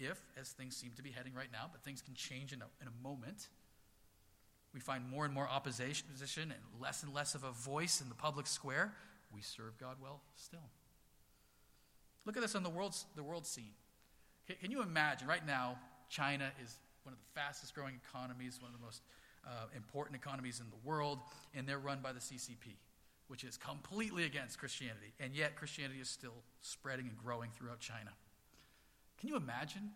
If, 0.00 0.20
as 0.40 0.50
things 0.50 0.76
seem 0.76 0.92
to 0.96 1.02
be 1.02 1.10
heading 1.10 1.34
right 1.34 1.50
now, 1.52 1.68
but 1.70 1.82
things 1.82 2.00
can 2.00 2.14
change 2.14 2.52
in 2.52 2.62
a, 2.62 2.66
in 2.80 2.88
a 2.88 3.02
moment, 3.02 3.48
we 4.72 4.80
find 4.80 5.08
more 5.08 5.24
and 5.24 5.34
more 5.34 5.48
opposition 5.48 6.06
and 6.42 6.80
less 6.80 7.02
and 7.02 7.12
less 7.12 7.34
of 7.34 7.44
a 7.44 7.50
voice 7.50 8.00
in 8.00 8.08
the 8.08 8.14
public 8.14 8.46
square, 8.46 8.94
we 9.34 9.42
serve 9.42 9.76
God 9.78 9.96
well 10.00 10.22
still. 10.36 10.70
Look 12.24 12.36
at 12.36 12.42
this 12.42 12.54
on 12.54 12.62
the 12.62 12.70
world, 12.70 12.96
the 13.16 13.22
world 13.22 13.46
scene. 13.46 13.72
Can 14.56 14.70
you 14.70 14.82
imagine 14.82 15.28
right 15.28 15.46
now, 15.46 15.78
China 16.08 16.50
is 16.62 16.78
one 17.02 17.12
of 17.12 17.18
the 17.18 17.40
fastest 17.40 17.74
growing 17.74 18.00
economies, 18.08 18.60
one 18.62 18.72
of 18.72 18.78
the 18.78 18.84
most 18.84 19.02
uh, 19.46 19.66
important 19.76 20.16
economies 20.16 20.60
in 20.60 20.66
the 20.70 20.88
world, 20.88 21.18
and 21.54 21.68
they're 21.68 21.78
run 21.78 22.00
by 22.02 22.12
the 22.12 22.20
CCP, 22.20 22.76
which 23.28 23.44
is 23.44 23.56
completely 23.58 24.24
against 24.24 24.58
Christianity. 24.58 25.12
And 25.20 25.34
yet, 25.34 25.54
Christianity 25.54 26.00
is 26.00 26.08
still 26.08 26.42
spreading 26.62 27.06
and 27.08 27.16
growing 27.18 27.50
throughout 27.50 27.80
China. 27.80 28.10
Can 29.18 29.28
you 29.28 29.36
imagine 29.36 29.90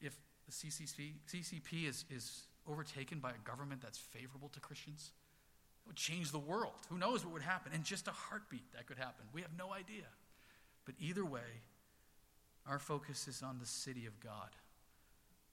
if 0.00 0.16
the 0.46 0.52
CCP, 0.52 1.14
CCP 1.28 1.88
is, 1.88 2.04
is 2.10 2.42
overtaken 2.68 3.18
by 3.18 3.30
a 3.30 3.48
government 3.48 3.80
that's 3.82 3.98
favorable 3.98 4.48
to 4.50 4.60
Christians? 4.60 5.10
It 5.84 5.88
would 5.88 5.96
change 5.96 6.30
the 6.30 6.38
world. 6.38 6.86
Who 6.88 6.98
knows 6.98 7.24
what 7.24 7.32
would 7.32 7.42
happen? 7.42 7.72
In 7.72 7.82
just 7.82 8.06
a 8.06 8.12
heartbeat, 8.12 8.72
that 8.74 8.86
could 8.86 8.98
happen. 8.98 9.24
We 9.32 9.40
have 9.40 9.50
no 9.58 9.72
idea. 9.72 10.06
But 10.84 10.94
either 11.00 11.24
way, 11.24 11.62
our 12.66 12.78
focus 12.78 13.28
is 13.28 13.42
on 13.42 13.58
the 13.58 13.66
city 13.66 14.06
of 14.06 14.18
God, 14.20 14.50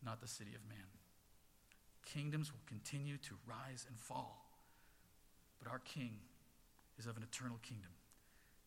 not 0.04 0.22
the 0.22 0.28
city 0.28 0.52
of 0.56 0.68
man. 0.70 0.86
Kingdoms 2.06 2.52
will 2.52 2.62
continue 2.68 3.18
to 3.18 3.36
rise 3.48 3.86
and 3.88 3.98
fall, 3.98 4.46
but 5.62 5.72
our 5.72 5.80
King 5.80 6.12
is 6.98 7.06
of 7.06 7.18
an 7.18 7.24
eternal 7.24 7.58
kingdom. 7.62 7.90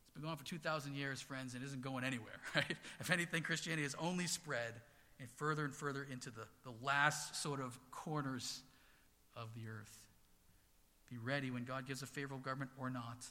It's 0.04 0.14
been 0.14 0.22
going 0.22 0.32
on 0.32 0.38
for 0.38 0.44
2,000 0.44 0.94
years, 0.94 1.20
friends, 1.20 1.54
and 1.54 1.64
isn't 1.64 1.82
going 1.82 2.04
anywhere, 2.04 2.40
right? 2.54 2.76
If 3.00 3.10
anything, 3.10 3.42
Christianity 3.42 3.82
has 3.82 3.96
only 4.00 4.26
spread 4.26 4.74
and 5.20 5.30
further 5.30 5.64
and 5.64 5.74
further 5.74 6.06
into 6.10 6.30
the, 6.30 6.42
the 6.64 6.72
last 6.82 7.40
sort 7.40 7.60
of 7.60 7.78
corners 7.90 8.62
of 9.36 9.48
the 9.54 9.68
earth. 9.68 10.02
Be 11.10 11.16
ready 11.18 11.50
when 11.50 11.64
God 11.64 11.86
gives 11.86 12.02
a 12.02 12.06
favorable 12.06 12.42
government 12.42 12.70
or 12.78 12.90
not. 12.90 13.24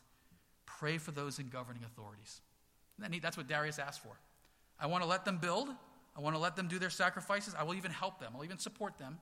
Pray 0.65 0.97
for 0.97 1.11
those 1.11 1.39
in 1.39 1.49
governing 1.49 1.83
authorities. 1.83 2.41
That's 2.97 3.37
what 3.37 3.47
Darius 3.47 3.79
asked 3.79 4.01
for. 4.01 4.17
I 4.81 4.87
want 4.87 5.03
to 5.03 5.09
let 5.09 5.23
them 5.25 5.37
build. 5.37 5.69
I 6.17 6.19
want 6.19 6.35
to 6.35 6.41
let 6.41 6.55
them 6.55 6.67
do 6.67 6.79
their 6.79 6.89
sacrifices. 6.89 7.55
I 7.57 7.63
will 7.63 7.75
even 7.75 7.91
help 7.91 8.19
them. 8.19 8.33
I'll 8.35 8.43
even 8.43 8.57
support 8.57 8.97
them. 8.97 9.19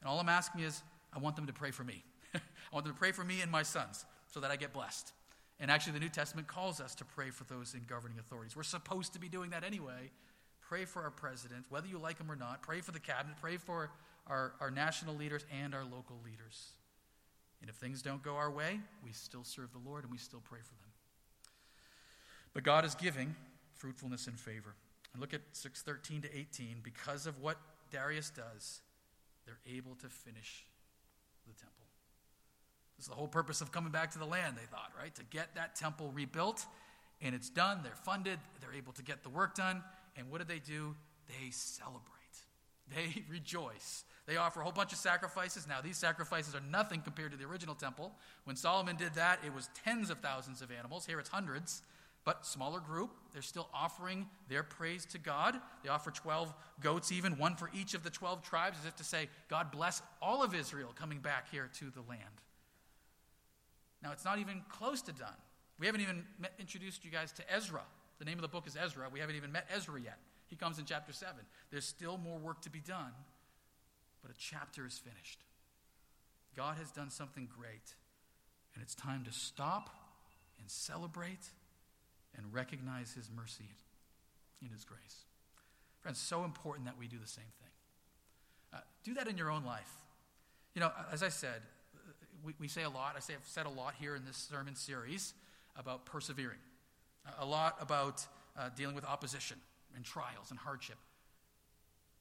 And 0.00 0.08
all 0.08 0.18
I'm 0.18 0.28
asking 0.28 0.62
is, 0.62 0.82
I 1.14 1.18
want 1.18 1.36
them 1.36 1.46
to 1.46 1.52
pray 1.52 1.70
for 1.70 1.84
me. 1.84 2.04
I 2.34 2.40
want 2.72 2.84
them 2.84 2.94
to 2.94 2.98
pray 2.98 3.12
for 3.12 3.24
me 3.24 3.40
and 3.40 3.50
my 3.50 3.62
sons 3.62 4.04
so 4.26 4.40
that 4.40 4.50
I 4.50 4.56
get 4.56 4.72
blessed. 4.72 5.12
And 5.60 5.70
actually, 5.70 5.94
the 5.94 6.00
New 6.00 6.08
Testament 6.08 6.46
calls 6.46 6.80
us 6.80 6.94
to 6.96 7.04
pray 7.04 7.30
for 7.30 7.44
those 7.44 7.74
in 7.74 7.82
governing 7.88 8.18
authorities. 8.18 8.56
We're 8.56 8.62
supposed 8.62 9.12
to 9.14 9.18
be 9.18 9.28
doing 9.28 9.50
that 9.50 9.64
anyway. 9.64 10.10
Pray 10.60 10.84
for 10.84 11.02
our 11.02 11.10
president, 11.10 11.64
whether 11.70 11.88
you 11.88 11.98
like 11.98 12.18
him 12.18 12.30
or 12.30 12.36
not. 12.36 12.62
Pray 12.62 12.80
for 12.80 12.92
the 12.92 13.00
cabinet. 13.00 13.36
Pray 13.40 13.56
for 13.56 13.90
our, 14.26 14.52
our 14.60 14.70
national 14.70 15.16
leaders 15.16 15.46
and 15.62 15.74
our 15.74 15.84
local 15.84 16.20
leaders. 16.24 16.72
And 17.60 17.70
if 17.70 17.76
things 17.76 18.02
don't 18.02 18.22
go 18.22 18.36
our 18.36 18.50
way, 18.50 18.80
we 19.02 19.12
still 19.12 19.42
serve 19.42 19.72
the 19.72 19.80
Lord 19.88 20.04
and 20.04 20.12
we 20.12 20.18
still 20.18 20.42
pray 20.44 20.60
for 20.60 20.74
them. 20.74 20.90
But 22.52 22.62
God 22.62 22.84
is 22.84 22.94
giving 22.94 23.34
fruitfulness 23.74 24.26
and 24.26 24.38
favor. 24.38 24.74
And 25.12 25.20
look 25.20 25.34
at 25.34 25.40
613 25.52 26.22
to 26.22 26.38
18. 26.38 26.80
Because 26.82 27.26
of 27.26 27.40
what 27.40 27.58
Darius 27.90 28.30
does, 28.30 28.80
they're 29.46 29.58
able 29.66 29.94
to 29.96 30.08
finish 30.08 30.66
the 31.46 31.54
temple. 31.54 31.86
This 32.96 33.04
is 33.04 33.08
the 33.08 33.14
whole 33.14 33.28
purpose 33.28 33.60
of 33.60 33.70
coming 33.70 33.92
back 33.92 34.10
to 34.12 34.18
the 34.18 34.26
land, 34.26 34.56
they 34.56 34.66
thought, 34.66 34.90
right? 34.98 35.14
To 35.14 35.22
get 35.24 35.54
that 35.54 35.76
temple 35.76 36.10
rebuilt. 36.12 36.66
And 37.22 37.34
it's 37.34 37.48
done. 37.48 37.80
They're 37.82 37.92
funded. 37.94 38.38
They're 38.60 38.74
able 38.74 38.92
to 38.94 39.02
get 39.02 39.22
the 39.22 39.28
work 39.28 39.54
done. 39.54 39.82
And 40.16 40.30
what 40.30 40.38
do 40.38 40.44
they 40.44 40.58
do? 40.58 40.94
They 41.28 41.50
celebrate. 41.50 42.02
They 42.94 43.24
rejoice. 43.30 44.04
They 44.26 44.36
offer 44.36 44.60
a 44.60 44.62
whole 44.62 44.72
bunch 44.72 44.92
of 44.92 44.98
sacrifices. 44.98 45.66
Now, 45.66 45.80
these 45.80 45.96
sacrifices 45.96 46.54
are 46.54 46.62
nothing 46.70 47.00
compared 47.00 47.32
to 47.32 47.38
the 47.38 47.44
original 47.44 47.74
temple. 47.74 48.12
When 48.44 48.56
Solomon 48.56 48.96
did 48.96 49.14
that, 49.14 49.40
it 49.44 49.54
was 49.54 49.70
tens 49.84 50.10
of 50.10 50.18
thousands 50.18 50.60
of 50.60 50.70
animals. 50.70 51.06
Here 51.06 51.18
it's 51.18 51.28
hundreds, 51.28 51.82
but 52.24 52.44
smaller 52.44 52.80
group. 52.80 53.10
They're 53.32 53.42
still 53.42 53.68
offering 53.72 54.26
their 54.48 54.62
praise 54.62 55.04
to 55.06 55.18
God. 55.18 55.56
They 55.82 55.88
offer 55.88 56.10
12 56.10 56.52
goats, 56.80 57.12
even 57.12 57.38
one 57.38 57.56
for 57.56 57.70
each 57.74 57.94
of 57.94 58.02
the 58.02 58.10
12 58.10 58.42
tribes, 58.42 58.78
as 58.80 58.86
if 58.86 58.96
to 58.96 59.04
say, 59.04 59.28
God 59.48 59.70
bless 59.70 60.02
all 60.20 60.42
of 60.42 60.54
Israel 60.54 60.92
coming 60.94 61.18
back 61.18 61.50
here 61.50 61.70
to 61.78 61.90
the 61.90 62.02
land. 62.08 62.22
Now, 64.02 64.12
it's 64.12 64.24
not 64.24 64.38
even 64.38 64.62
close 64.68 65.02
to 65.02 65.12
done. 65.12 65.28
We 65.78 65.86
haven't 65.86 66.02
even 66.02 66.24
met, 66.38 66.52
introduced 66.58 67.04
you 67.04 67.10
guys 67.10 67.32
to 67.32 67.52
Ezra. 67.52 67.82
The 68.18 68.24
name 68.24 68.38
of 68.38 68.42
the 68.42 68.48
book 68.48 68.66
is 68.66 68.76
Ezra. 68.76 69.08
We 69.12 69.20
haven't 69.20 69.36
even 69.36 69.52
met 69.52 69.66
Ezra 69.74 70.00
yet. 70.00 70.18
He 70.48 70.56
comes 70.56 70.78
in 70.78 70.84
chapter 70.84 71.12
7. 71.12 71.34
There's 71.70 71.84
still 71.84 72.18
more 72.18 72.38
work 72.38 72.60
to 72.62 72.70
be 72.70 72.80
done 72.80 73.12
but 74.22 74.30
a 74.30 74.38
chapter 74.38 74.86
is 74.86 74.98
finished. 74.98 75.44
God 76.56 76.76
has 76.76 76.90
done 76.90 77.10
something 77.10 77.48
great, 77.56 77.94
and 78.74 78.82
it's 78.82 78.94
time 78.94 79.24
to 79.24 79.32
stop 79.32 79.90
and 80.60 80.68
celebrate 80.70 81.50
and 82.38 82.54
recognize 82.54 83.12
His 83.12 83.28
mercy 83.34 83.68
in 84.62 84.70
His 84.70 84.84
grace. 84.84 85.26
Friends, 86.00 86.18
so 86.18 86.44
important 86.44 86.86
that 86.86 86.96
we 86.96 87.08
do 87.08 87.18
the 87.18 87.28
same 87.28 87.44
thing. 87.60 87.72
Uh, 88.72 88.78
do 89.04 89.12
that 89.14 89.28
in 89.28 89.36
your 89.36 89.50
own 89.50 89.64
life. 89.64 89.92
You 90.74 90.80
know, 90.80 90.92
as 91.12 91.22
I 91.22 91.28
said, 91.28 91.60
we, 92.44 92.54
we 92.60 92.68
say 92.68 92.84
a 92.84 92.90
lot, 92.90 93.14
I 93.16 93.20
say 93.20 93.34
I've 93.34 93.46
said 93.46 93.66
a 93.66 93.70
lot 93.70 93.94
here 93.98 94.14
in 94.14 94.24
this 94.24 94.36
sermon 94.36 94.76
series 94.76 95.34
about 95.76 96.06
persevering, 96.06 96.58
a 97.38 97.44
lot 97.44 97.76
about 97.80 98.24
uh, 98.56 98.70
dealing 98.76 98.94
with 98.94 99.04
opposition 99.04 99.58
and 99.94 100.04
trials 100.04 100.50
and 100.50 100.58
hardship. 100.58 100.96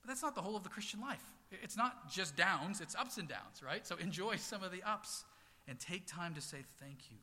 But 0.02 0.10
that's 0.10 0.24
not 0.24 0.36
the 0.36 0.42
whole 0.42 0.56
of 0.56 0.64
the 0.64 0.70
Christian 0.70 1.00
life. 1.00 1.24
It's 1.52 1.78
not 1.78 2.12
just 2.12 2.36
downs, 2.36 2.82
it's 2.82 2.96
ups 2.96 3.18
and 3.18 3.28
downs, 3.28 3.62
right? 3.64 3.86
So 3.86 3.96
enjoy 3.98 4.36
some 4.36 4.64
of 4.64 4.72
the 4.72 4.84
ups 4.84 5.24
and 5.68 5.80
take 5.80 6.08
time 6.08 6.34
to 6.36 6.42
say 6.42 6.58
thank 6.80 7.12
you 7.12 7.18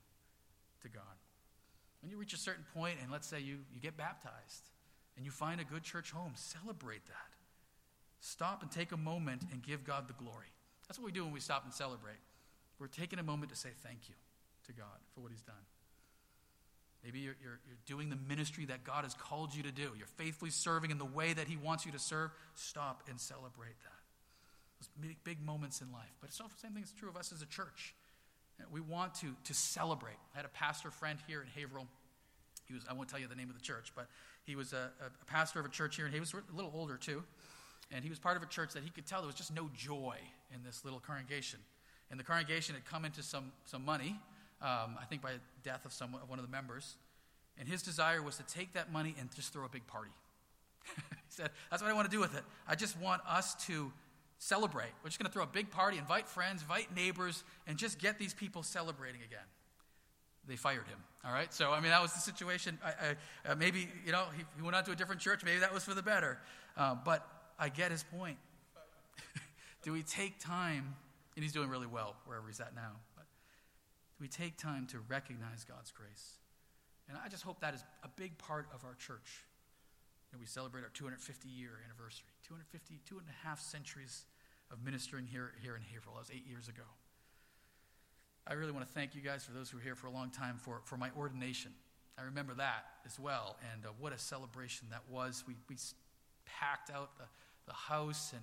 to 0.83 0.88
God. 0.88 1.02
When 2.05 2.11
you 2.11 2.19
reach 2.19 2.35
a 2.35 2.38
certain 2.38 2.64
point, 2.75 2.99
and 3.01 3.11
let's 3.11 3.27
say 3.27 3.40
you, 3.40 3.61
you 3.73 3.81
get 3.81 3.97
baptized 3.97 4.69
and 5.17 5.25
you 5.25 5.31
find 5.31 5.59
a 5.59 5.64
good 5.64 5.83
church 5.83 6.11
home, 6.11 6.33
celebrate 6.35 7.07
that. 7.07 7.33
Stop 8.21 8.61
and 8.61 8.71
take 8.71 8.93
a 8.93 8.97
moment 8.99 9.40
and 9.51 9.62
give 9.62 9.85
God 9.85 10.07
the 10.07 10.12
glory. 10.12 10.53
That's 10.87 10.99
what 10.99 11.07
we 11.07 11.12
do 11.12 11.25
when 11.25 11.33
we 11.33 11.40
stop 11.40 11.64
and 11.64 11.73
celebrate. 11.73 12.21
We're 12.79 12.88
taking 12.88 13.19
a 13.19 13.23
moment 13.23 13.53
to 13.53 13.57
say 13.57 13.71
thank 13.83 14.11
you 14.11 14.14
to 14.67 14.73
God 14.75 15.01
for 15.14 15.23
what 15.23 15.31
He's 15.31 15.40
done. 15.40 15.64
Maybe 17.03 17.21
you're, 17.21 17.37
you're, 17.43 17.61
you're, 17.67 17.79
doing 17.87 18.11
the 18.11 18.19
ministry 18.29 18.67
that 18.67 18.85
God 18.85 19.05
has 19.05 19.14
called 19.14 19.55
you 19.55 19.62
to 19.62 19.73
do. 19.73 19.93
You're 19.97 20.07
faithfully 20.19 20.51
serving 20.51 20.90
in 20.90 20.99
the 20.99 21.07
way 21.07 21.33
that 21.33 21.49
He 21.49 21.57
wants 21.57 21.87
you 21.87 21.93
to 21.93 21.99
serve. 21.99 22.33
Stop 22.55 23.05
and 23.09 23.19
celebrate 23.19 23.81
that 23.81 24.01
Those 24.79 24.88
big, 25.01 25.17
big 25.25 25.43
moments 25.43 25.81
in 25.81 25.90
life. 25.90 26.12
But 26.21 26.29
it's 26.29 26.40
also 26.40 26.53
the 26.53 26.61
same 26.61 26.73
thing 26.73 26.83
is 26.83 26.93
true 26.93 27.09
of 27.09 27.17
us 27.17 27.33
as 27.33 27.40
a 27.40 27.47
church. 27.47 27.95
We 28.73 28.81
want 28.81 29.14
to, 29.17 29.35
to 29.45 29.55
celebrate. 29.55 30.17
I 30.35 30.37
had 30.37 30.45
a 30.45 30.51
pastor 30.51 30.90
friend 30.90 31.19
here 31.27 31.43
in 31.43 31.49
Haverhill. 31.61 31.87
He 32.67 32.75
was, 32.75 32.85
I 32.88 32.95
won't 32.95 33.09
tell 33.09 33.19
you 33.19 33.27
the 33.27 33.35
name 33.35 33.51
of 33.51 33.57
the 33.57 33.62
church, 33.62 33.93
but 33.95 34.09
he 34.45 34.57
was 34.57 34.73
a, 34.73 34.90
a 35.05 35.25
pastor 35.27 35.61
of 35.61 35.67
a 35.67 35.69
church 35.69 35.97
here, 35.97 36.07
and 36.07 36.14
he 36.14 36.21
was 36.21 36.33
a 36.33 36.57
little 36.57 36.73
older 36.75 36.97
too. 36.97 37.23
And 37.93 38.03
he 38.03 38.11
was 38.11 38.19
part 38.19 38.37
of 38.37 38.43
a 38.43 38.47
church 38.47 38.73
that 38.73 38.83
he 38.83 38.90
could 38.90 39.07
tell 39.07 39.21
there 39.21 39.27
was 39.27 39.35
just 39.35 39.55
no 39.55 39.71
joy 39.75 40.17
in 40.55 40.62
this 40.64 40.85
little 40.85 41.01
congregation. 41.01 41.61
And 42.11 42.19
the 42.19 42.25
congregation 42.25 42.75
had 42.75 42.85
come 42.85 43.05
into 43.05 43.23
some, 43.23 43.53
some 43.64 43.85
money, 43.85 44.19
um, 44.62 44.97
I 45.01 45.05
think 45.09 45.23
by 45.23 45.33
the 45.33 45.40
death 45.62 45.85
of, 45.85 45.93
some, 45.93 46.14
of 46.14 46.29
one 46.29 46.38
of 46.38 46.45
the 46.45 46.51
members. 46.51 46.97
And 47.59 47.69
his 47.69 47.83
desire 47.83 48.23
was 48.23 48.37
to 48.37 48.43
take 48.45 48.73
that 48.73 48.93
money 48.93 49.14
and 49.19 49.33
just 49.35 49.53
throw 49.53 49.64
a 49.64 49.69
big 49.69 49.87
party. 49.87 50.11
he 50.97 51.03
said, 51.29 51.51
That's 51.71 51.83
what 51.83 51.90
I 51.90 51.95
want 51.95 52.11
to 52.11 52.11
do 52.11 52.21
with 52.21 52.37
it. 52.37 52.43
I 52.67 52.75
just 52.75 52.99
want 52.99 53.23
us 53.29 53.55
to 53.67 53.93
celebrate. 54.44 54.90
We're 55.02 55.09
just 55.09 55.18
going 55.18 55.28
to 55.28 55.33
throw 55.33 55.42
a 55.42 55.46
big 55.46 55.70
party, 55.70 55.96
invite 55.96 56.28
friends, 56.28 56.61
invite 56.61 56.94
neighbors, 56.94 57.44
and 57.66 57.78
just 57.78 57.98
get 57.98 58.18
these 58.18 58.35
people 58.35 58.62
celebrating 58.62 59.22
again. 59.22 59.46
They 60.46 60.57
fired 60.57 60.87
him. 60.87 60.98
All 61.24 61.33
right. 61.33 61.52
So 61.54 61.72
I 61.72 61.80
mean, 61.80 61.90
that 61.90 62.02
was 62.02 62.12
the 62.12 62.20
situation. 62.20 62.78
I, 62.85 62.88
I, 62.88 63.52
uh, 63.52 63.54
maybe 63.54 63.88
you 64.04 64.12
know 64.12 64.24
he, 64.37 64.44
he, 64.57 64.62
went 64.62 64.76
on 64.76 64.85
to 64.85 64.92
a 64.92 64.96
different 64.96 65.22
church. 65.22 65.42
Maybe 65.42 65.61
that 65.61 65.72
was 65.72 65.85
for 65.85 65.94
the 65.94 66.02
better. 66.02 66.38
Uh, 66.76 66.94
but 67.02 67.26
I 67.59 67.70
get 67.70 67.90
his 67.90 68.02
point. 68.02 68.37
do 69.83 69.92
we 69.92 70.02
take 70.02 70.38
time? 70.38 70.94
And 71.37 71.42
he's 71.42 71.52
doing 71.52 71.70
really 71.70 71.87
well 71.87 72.14
wherever 72.26 72.46
he's 72.46 72.61
at 72.61 72.76
now. 72.76 72.92
But 73.16 73.24
do 73.24 74.20
we 74.20 74.28
take 74.28 74.59
time 74.59 74.87
to 74.88 74.98
recognize 75.09 75.64
God's 75.64 75.90
grace? 75.90 76.37
And 77.09 77.16
I 77.24 77.28
just 77.28 77.42
hope 77.42 77.61
that 77.61 77.74
is 77.74 77.83
a 78.04 78.09
big 78.16 78.37
part 78.37 78.68
of 78.74 78.85
our 78.85 78.94
church. 78.94 79.46
And 80.33 80.40
we 80.40 80.46
celebrate 80.46 80.83
our 80.83 80.90
250 80.90 81.48
year 81.48 81.80
anniversary. 81.87 82.28
250, 82.46 83.00
two 83.09 83.18
and 83.18 83.26
a 83.26 83.48
half 83.48 83.59
centuries 83.59 84.26
of 84.74 84.84
ministering 84.84 85.24
here, 85.24 85.52
here 85.62 85.76
in 85.76 85.82
Haverhill. 85.82 86.14
That 86.14 86.20
was 86.20 86.30
eight 86.34 86.46
years 86.48 86.68
ago. 86.68 86.82
I 88.46 88.54
really 88.54 88.72
want 88.72 88.87
to 88.87 88.92
thank 88.92 89.14
you 89.14 89.22
guys, 89.22 89.44
for 89.44 89.52
those 89.52 89.70
who 89.70 89.78
were 89.78 89.82
here 89.82 89.94
for 89.94 90.08
a 90.08 90.10
long 90.10 90.30
time, 90.30 90.56
for, 90.58 90.80
for 90.84 90.96
my 90.96 91.10
ordination. 91.16 91.70
I 92.18 92.22
remember 92.24 92.54
that 92.54 92.84
as 93.06 93.18
well, 93.18 93.56
and 93.72 93.87
uh, 93.87 93.90
what 93.98 94.12
a 94.12 94.18
celebration 94.18 94.88
that 94.90 95.02
was. 95.08 95.44
We, 95.46 95.54
we 95.68 95.76
packed 96.44 96.90
out 96.90 97.16
the, 97.16 97.24
the 97.66 97.72
house, 97.72 98.32
and 98.32 98.42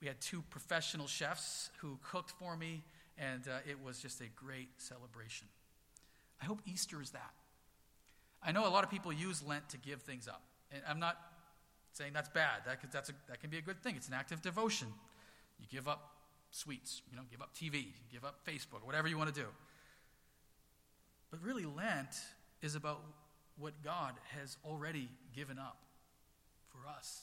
we 0.00 0.08
had 0.08 0.20
two 0.20 0.42
professional 0.50 1.06
chefs 1.06 1.70
who 1.78 1.98
cooked 2.02 2.32
for 2.32 2.56
me, 2.56 2.82
and 3.18 3.46
uh, 3.46 3.58
it 3.68 3.78
was 3.82 4.00
just 4.00 4.20
a 4.20 4.28
great 4.34 4.68
celebration. 4.78 5.46
I 6.40 6.46
hope 6.46 6.60
Easter 6.66 7.00
is 7.00 7.10
that. 7.10 7.32
I 8.42 8.52
know 8.52 8.66
a 8.66 8.70
lot 8.70 8.82
of 8.82 8.90
people 8.90 9.12
use 9.12 9.42
Lent 9.46 9.68
to 9.70 9.78
give 9.78 10.02
things 10.02 10.26
up, 10.26 10.42
and 10.72 10.82
I'm 10.88 10.98
not 10.98 11.18
saying 11.92 12.12
that's 12.14 12.28
bad. 12.28 12.62
That, 12.66 12.78
that's 12.90 13.10
a, 13.10 13.14
that 13.28 13.40
can 13.40 13.50
be 13.50 13.58
a 13.58 13.62
good 13.62 13.82
thing. 13.82 13.94
It's 13.96 14.08
an 14.08 14.14
act 14.14 14.32
of 14.32 14.42
devotion. 14.42 14.88
You 15.58 15.66
give 15.70 15.88
up 15.88 16.12
sweets, 16.50 17.02
you 17.10 17.16
know, 17.16 17.22
give 17.30 17.40
up 17.40 17.54
TV, 17.54 17.86
give 18.12 18.24
up 18.24 18.40
Facebook, 18.46 18.84
whatever 18.84 19.08
you 19.08 19.18
want 19.18 19.34
to 19.34 19.40
do. 19.40 19.46
But 21.30 21.42
really, 21.42 21.64
Lent 21.64 22.14
is 22.62 22.74
about 22.74 23.02
what 23.58 23.72
God 23.82 24.14
has 24.34 24.56
already 24.64 25.08
given 25.34 25.58
up 25.58 25.78
for 26.68 26.88
us. 26.88 27.22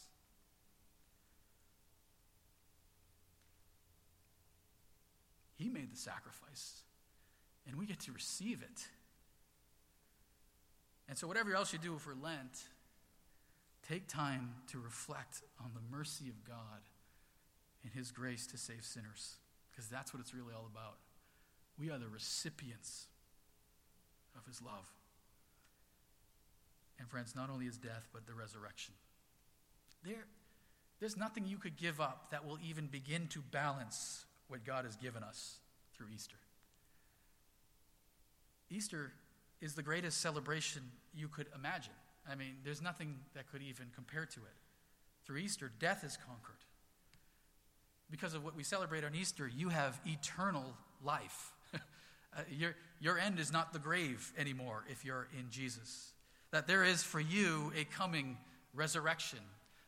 He 5.56 5.70
made 5.70 5.92
the 5.92 5.98
sacrifice, 5.98 6.82
and 7.68 7.78
we 7.78 7.86
get 7.86 8.00
to 8.02 8.12
receive 8.12 8.62
it. 8.62 8.88
And 11.08 11.18
so, 11.18 11.28
whatever 11.28 11.56
else 11.56 11.72
you 11.72 11.80
do 11.80 11.98
for 11.98 12.14
Lent, 12.22 12.58
Take 13.88 14.08
time 14.08 14.56
to 14.72 14.80
reflect 14.80 15.42
on 15.60 15.72
the 15.74 15.96
mercy 15.96 16.30
of 16.30 16.46
God 16.48 16.82
and 17.84 17.92
His 17.94 18.12
grace 18.12 18.48
to 18.48 18.58
save 18.58 18.84
sinners, 18.84 19.36
because 19.72 19.88
that's 19.90 20.14
what 20.14 20.22
it's 20.22 20.34
really 20.34 20.54
all 20.54 20.68
about. 20.72 20.98
We 21.78 21.90
are 21.90 21.98
the 21.98 22.08
recipients 22.08 23.08
of 24.38 24.46
His 24.46 24.62
love. 24.62 24.88
And, 27.00 27.10
friends, 27.10 27.36
not 27.36 27.50
only 27.50 27.66
His 27.66 27.78
death, 27.78 28.08
but 28.14 28.26
the 28.26 28.34
resurrection. 28.34 28.94
There, 30.04 30.26
there's 31.00 31.18
nothing 31.18 31.46
you 31.46 31.58
could 31.58 31.78
give 31.78 32.00
up 32.00 32.32
that 32.32 32.46
will 32.46 32.60
even 32.64 32.88
begin 32.88 33.28
to 33.30 33.40
balance 33.40 34.26
what 34.48 34.64
God 34.64 34.86
has 34.86 34.96
given 34.96 35.24
us 35.24 35.58
through 35.96 36.08
Easter. 36.14 36.36
Easter 38.70 39.12
is 39.62 39.76
the 39.76 39.84
greatest 39.84 40.22
celebration 40.22 40.82
you 41.14 41.28
could 41.28 41.48
imagine. 41.56 41.94
I 42.30 42.36
mean, 42.36 42.56
there's 42.64 42.82
nothing 42.82 43.16
that 43.34 43.52
could 43.52 43.62
even 43.62 43.88
compare 43.94 44.26
to 44.26 44.40
it. 44.40 44.56
Through 45.26 45.38
Easter, 45.38 45.72
death 45.80 46.04
is 46.04 46.18
conquered. 46.18 46.58
Because 48.14 48.36
of 48.36 48.46
what 48.46 48.56
we 48.56 48.62
celebrate 48.62 49.04
on 49.04 49.16
Easter, 49.16 49.48
you 49.48 49.70
have 49.70 50.00
eternal 50.06 50.78
life. 51.04 51.52
uh, 51.74 51.78
your, 52.48 52.76
your 53.02 53.18
end 53.18 53.40
is 53.40 53.52
not 53.52 53.74
the 53.74 53.80
grave 53.80 54.32
anymore 54.38 54.84
if 54.88 55.04
you're 55.04 55.28
in 55.36 55.50
Jesus. 55.50 56.12
That 56.52 56.68
there 56.68 56.84
is 56.84 57.02
for 57.02 57.20
you 57.20 57.74
a 57.76 57.86
coming 57.86 58.38
resurrection. 58.76 59.40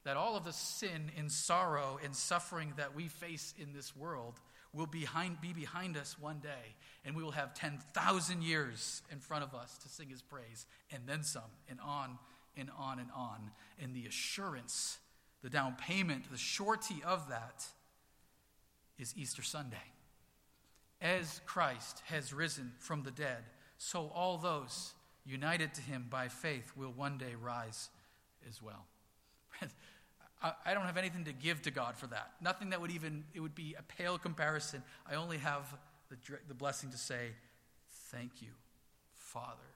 That 0.06 0.18
all 0.18 0.36
of 0.36 0.44
the 0.44 0.54
sin 0.54 1.12
and 1.16 1.32
sorrow 1.32 2.00
and 2.04 2.16
suffering 2.16 2.74
that 2.78 2.96
we 2.96 3.10
face 3.10 3.54
in 3.62 3.74
this 3.74 3.96
world 3.96 4.40
will 4.74 4.88
behind, 4.88 5.40
be 5.40 5.54
behind 5.54 5.96
us 5.96 6.18
one 6.20 6.40
day, 6.40 6.74
and 7.06 7.16
we 7.16 7.22
will 7.22 7.30
have 7.30 7.54
10,000 7.54 8.42
years 8.42 9.04
in 9.12 9.20
front 9.20 9.44
of 9.44 9.54
us 9.54 9.78
to 9.78 9.88
sing 9.88 10.10
his 10.10 10.24
praise, 10.24 10.66
and 10.92 11.04
then 11.06 11.22
some, 11.22 11.44
and 11.70 11.80
on 11.80 12.18
and 12.58 12.72
on 12.76 12.98
and 12.98 13.10
on. 13.16 13.52
And 13.80 13.94
the 13.94 14.08
assurance, 14.08 14.98
the 15.44 15.50
down 15.52 15.76
payment, 15.76 16.32
the 16.32 16.40
surety 16.40 17.04
of 17.06 17.30
that 17.30 17.68
is 18.98 19.14
Easter 19.18 19.42
Sunday. 19.42 19.78
As 21.02 21.42
Christ 21.46 22.02
has 22.06 22.34
risen 22.34 22.72
from 22.80 23.04
the 23.04 23.12
dead, 23.12 23.44
so 23.78 24.12
all 24.14 24.38
those 24.38 24.94
united 25.26 25.74
to 25.74 25.82
him 25.82 26.08
by 26.10 26.28
faith 26.28 26.72
will 26.76 26.92
one 26.92 27.18
day 27.18 27.36
rise 27.42 27.90
as 28.48 28.62
well. 28.62 28.86
I 30.66 30.74
don't 30.74 30.86
have 30.86 30.98
anything 30.98 31.24
to 31.26 31.34
give 31.34 31.62
to 31.64 31.72
God 31.72 31.98
for 31.98 32.08
that. 32.08 32.32
Nothing 32.42 32.70
that 32.70 32.80
would 32.80 32.92
even, 32.92 33.24
it 33.34 33.40
would 33.40 33.56
be 33.56 33.76
a 33.78 33.82
pale 33.82 34.18
comparison. 34.18 34.84
I 35.10 35.16
only 35.16 35.38
have 35.40 35.76
the, 36.10 36.18
the 36.48 36.54
blessing 36.54 36.92
to 36.92 36.98
say, 36.98 37.30
Thank 38.12 38.42
you, 38.42 38.50
Father, 39.14 39.74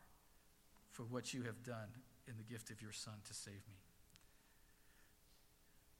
for 0.91 1.03
what 1.03 1.33
you 1.33 1.43
have 1.43 1.63
done 1.63 1.89
in 2.27 2.35
the 2.37 2.43
gift 2.43 2.69
of 2.69 2.81
your 2.81 2.91
Son 2.91 3.15
to 3.27 3.33
save 3.33 3.53
me. 3.53 3.79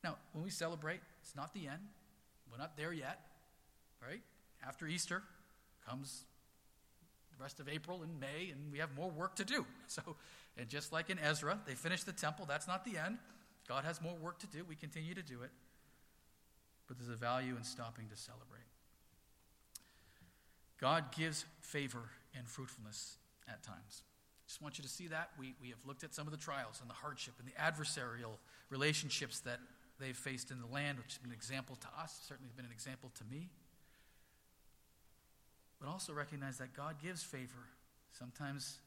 Now, 0.03 0.17
when 0.33 0.43
we 0.43 0.49
celebrate, 0.51 0.99
it's 1.21 1.35
not 1.35 1.53
the 1.53 1.67
end. 1.67 1.81
We're 2.51 2.57
not 2.57 2.77
there 2.77 2.93
yet, 2.93 3.19
right? 4.05 4.21
After 4.65 4.87
Easter 4.87 5.23
comes 5.87 6.23
the 7.37 7.41
rest 7.41 7.59
of 7.59 7.69
April 7.69 8.03
and 8.03 8.19
May, 8.19 8.51
and 8.51 8.71
we 8.71 8.79
have 8.79 8.93
more 8.95 9.09
work 9.09 9.35
to 9.35 9.45
do. 9.45 9.65
So, 9.87 10.01
and 10.57 10.67
just 10.67 10.91
like 10.91 11.09
in 11.09 11.17
Ezra, 11.17 11.57
they 11.65 11.73
finished 11.73 12.05
the 12.05 12.11
temple. 12.11 12.45
That's 12.45 12.67
not 12.67 12.83
the 12.85 12.97
end. 12.97 13.17
God 13.67 13.85
has 13.85 14.01
more 14.01 14.15
work 14.15 14.39
to 14.39 14.47
do. 14.47 14.63
We 14.67 14.75
continue 14.75 15.15
to 15.15 15.21
do 15.21 15.41
it. 15.41 15.51
But 16.87 16.97
there's 16.97 17.09
a 17.09 17.15
value 17.15 17.55
in 17.55 17.63
stopping 17.63 18.07
to 18.09 18.15
celebrate. 18.15 18.67
God 20.81 21.15
gives 21.15 21.45
favor 21.61 22.09
and 22.35 22.47
fruitfulness 22.47 23.17
at 23.47 23.63
times. 23.63 24.03
Just 24.47 24.61
want 24.61 24.77
you 24.77 24.83
to 24.83 24.89
see 24.89 25.07
that. 25.07 25.29
We, 25.39 25.53
we 25.61 25.69
have 25.69 25.79
looked 25.85 26.03
at 26.03 26.15
some 26.15 26.25
of 26.25 26.31
the 26.31 26.39
trials 26.39 26.79
and 26.81 26.89
the 26.89 26.95
hardship 26.95 27.35
and 27.39 27.47
the 27.47 27.53
adversarial 27.53 28.37
relationships 28.69 29.39
that 29.41 29.59
they've 29.99 30.17
faced 30.17 30.51
in 30.51 30.59
the 30.59 30.67
land, 30.67 30.97
which 30.97 31.13
has 31.13 31.17
been 31.17 31.31
an 31.31 31.35
example 31.35 31.75
to 31.75 31.87
us, 32.01 32.19
certainly 32.27 32.47
has 32.47 32.55
been 32.55 32.65
an 32.65 32.71
example 32.71 33.11
to 33.15 33.23
me. 33.25 33.49
But 35.79 35.89
also 35.89 36.13
recognize 36.13 36.57
that 36.57 36.73
God 36.73 36.95
gives 37.01 37.23
favor. 37.23 37.69
Sometimes 38.11 38.79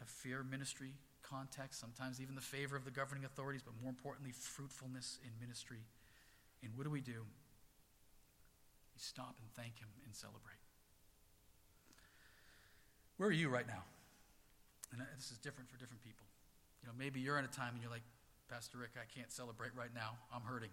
a 0.00 0.04
fear 0.04 0.42
ministry 0.42 0.92
context, 1.22 1.80
sometimes 1.80 2.20
even 2.20 2.34
the 2.34 2.40
favor 2.40 2.76
of 2.76 2.84
the 2.84 2.90
governing 2.90 3.24
authorities, 3.24 3.62
but 3.62 3.74
more 3.82 3.90
importantly, 3.90 4.32
fruitfulness 4.32 5.18
in 5.22 5.30
ministry. 5.40 5.84
And 6.62 6.72
what 6.76 6.84
do 6.84 6.90
we 6.90 7.00
do? 7.00 7.22
We 8.94 8.98
stop 8.98 9.36
and 9.40 9.50
thank 9.54 9.78
Him 9.78 9.88
and 10.04 10.14
celebrate. 10.14 10.58
Where 13.18 13.28
are 13.28 13.32
you 13.32 13.48
right 13.48 13.66
now? 13.66 13.82
And 14.92 15.02
uh, 15.02 15.04
this 15.16 15.30
is 15.30 15.38
different 15.38 15.68
for 15.68 15.76
different 15.76 16.02
people. 16.02 16.24
You 16.82 16.88
know, 16.88 16.94
maybe 16.96 17.20
you're 17.20 17.38
in 17.38 17.44
a 17.44 17.48
time 17.48 17.74
and 17.74 17.82
you're 17.82 17.90
like, 17.90 18.06
Pastor 18.50 18.78
Rick, 18.78 18.92
I 18.96 19.04
can't 19.18 19.30
celebrate 19.30 19.70
right 19.76 19.94
now. 19.94 20.16
I'm 20.34 20.42
hurting. 20.42 20.70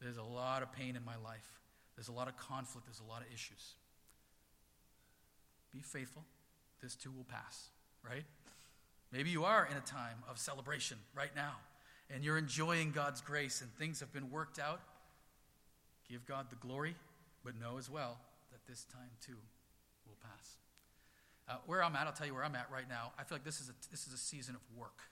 There's 0.00 0.18
a 0.18 0.22
lot 0.22 0.62
of 0.62 0.72
pain 0.72 0.96
in 0.96 1.04
my 1.04 1.16
life. 1.16 1.48
There's 1.96 2.08
a 2.08 2.12
lot 2.12 2.28
of 2.28 2.36
conflict. 2.36 2.86
There's 2.86 3.00
a 3.00 3.10
lot 3.10 3.22
of 3.22 3.28
issues. 3.32 3.74
Be 5.72 5.80
faithful. 5.80 6.24
This 6.82 6.94
too 6.94 7.10
will 7.10 7.24
pass, 7.24 7.68
right? 8.06 8.24
Maybe 9.12 9.30
you 9.30 9.44
are 9.44 9.66
in 9.70 9.76
a 9.76 9.80
time 9.80 10.18
of 10.28 10.38
celebration 10.38 10.98
right 11.14 11.34
now 11.34 11.56
and 12.12 12.24
you're 12.24 12.38
enjoying 12.38 12.90
God's 12.90 13.20
grace 13.20 13.60
and 13.60 13.72
things 13.74 14.00
have 14.00 14.12
been 14.12 14.30
worked 14.30 14.58
out. 14.58 14.80
Give 16.08 16.24
God 16.26 16.46
the 16.50 16.56
glory, 16.56 16.96
but 17.44 17.58
know 17.60 17.78
as 17.78 17.88
well 17.88 18.18
that 18.50 18.60
this 18.68 18.84
time 18.92 19.10
too 19.24 19.36
will 20.06 20.16
pass. 20.22 20.56
Uh, 21.48 21.56
where 21.66 21.82
I'm 21.82 21.94
at, 21.96 22.06
I'll 22.06 22.12
tell 22.12 22.26
you 22.26 22.34
where 22.34 22.44
I'm 22.44 22.54
at 22.56 22.68
right 22.72 22.88
now. 22.88 23.12
I 23.18 23.24
feel 23.24 23.36
like 23.36 23.44
this 23.44 23.60
is 23.60 23.68
a, 23.68 23.72
this 23.90 24.06
is 24.06 24.12
a 24.12 24.18
season 24.18 24.54
of 24.54 24.60
work. 24.76 25.02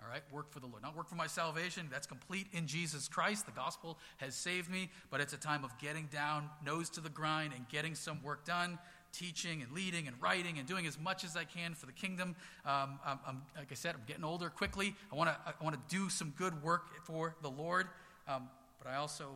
All 0.00 0.08
right, 0.08 0.22
work 0.32 0.50
for 0.50 0.60
the 0.60 0.66
Lord. 0.66 0.82
Not 0.82 0.96
work 0.96 1.08
for 1.08 1.14
my 1.14 1.26
salvation. 1.26 1.88
That's 1.90 2.06
complete 2.06 2.46
in 2.52 2.66
Jesus 2.66 3.08
Christ. 3.08 3.46
The 3.46 3.52
gospel 3.52 3.98
has 4.18 4.34
saved 4.34 4.70
me, 4.70 4.90
but 5.10 5.20
it's 5.20 5.32
a 5.32 5.36
time 5.36 5.64
of 5.64 5.76
getting 5.78 6.06
down, 6.06 6.50
nose 6.64 6.90
to 6.90 7.00
the 7.00 7.08
grind, 7.08 7.52
and 7.54 7.68
getting 7.68 7.94
some 7.94 8.22
work 8.22 8.44
done 8.44 8.78
teaching 9.12 9.62
and 9.62 9.70
leading 9.72 10.08
and 10.08 10.16
writing 10.20 10.58
and 10.58 10.66
doing 10.66 10.86
as 10.86 10.98
much 10.98 11.24
as 11.24 11.36
I 11.36 11.44
can 11.44 11.74
for 11.74 11.86
the 11.86 11.92
kingdom. 11.92 12.34
Um, 12.64 12.98
I'm, 13.04 13.18
I'm, 13.26 13.42
like 13.56 13.68
I 13.70 13.74
said, 13.74 13.94
I'm 13.94 14.02
getting 14.06 14.24
older 14.24 14.48
quickly. 14.48 14.94
I 15.12 15.16
want 15.16 15.30
to 15.30 15.36
I 15.46 15.62
want 15.62 15.76
to 15.76 15.94
do 15.94 16.08
some 16.08 16.32
good 16.36 16.62
work 16.62 16.84
for 17.04 17.36
the 17.42 17.50
Lord, 17.50 17.88
um, 18.26 18.48
but 18.82 18.90
I 18.90 18.96
also 18.96 19.26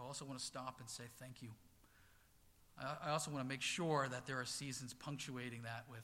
I 0.00 0.04
also 0.04 0.24
want 0.24 0.38
to 0.38 0.44
stop 0.44 0.76
and 0.80 0.88
say 0.88 1.04
thank 1.20 1.42
you. 1.42 1.50
I, 2.80 3.08
I 3.08 3.10
also 3.10 3.30
want 3.30 3.44
to 3.44 3.48
make 3.48 3.62
sure 3.62 4.08
that 4.10 4.26
there 4.26 4.40
are 4.40 4.46
seasons 4.46 4.94
punctuating 4.94 5.62
that 5.62 5.84
with 5.90 6.02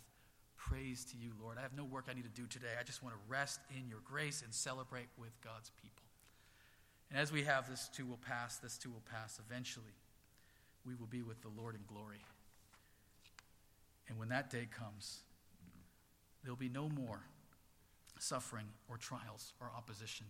praise 0.68 1.04
to 1.04 1.16
you, 1.16 1.32
Lord. 1.40 1.58
I 1.58 1.62
have 1.62 1.76
no 1.76 1.84
work 1.84 2.06
I 2.08 2.14
need 2.14 2.24
to 2.24 2.40
do 2.40 2.46
today. 2.46 2.74
I 2.80 2.82
just 2.84 3.02
want 3.02 3.14
to 3.14 3.20
rest 3.28 3.60
in 3.70 3.88
your 3.88 4.00
grace 4.04 4.42
and 4.42 4.54
celebrate 4.54 5.08
with 5.18 5.38
God's 5.42 5.70
people. 5.82 6.04
And 7.10 7.20
as 7.20 7.30
we 7.30 7.42
have, 7.42 7.68
this 7.68 7.88
too 7.94 8.06
will 8.06 8.18
pass. 8.18 8.56
This 8.56 8.78
too 8.78 8.90
will 8.90 9.02
pass. 9.10 9.38
Eventually, 9.46 9.94
we 10.86 10.94
will 10.94 11.06
be 11.06 11.22
with 11.22 11.42
the 11.42 11.50
Lord 11.56 11.74
in 11.74 11.82
glory. 11.86 12.22
And 14.08 14.18
when 14.18 14.28
that 14.30 14.50
day 14.50 14.66
comes, 14.70 15.20
there'll 16.42 16.56
be 16.56 16.68
no 16.68 16.88
more 16.88 17.20
suffering 18.18 18.66
or 18.88 18.96
trials 18.96 19.52
or 19.60 19.70
opposition. 19.76 20.26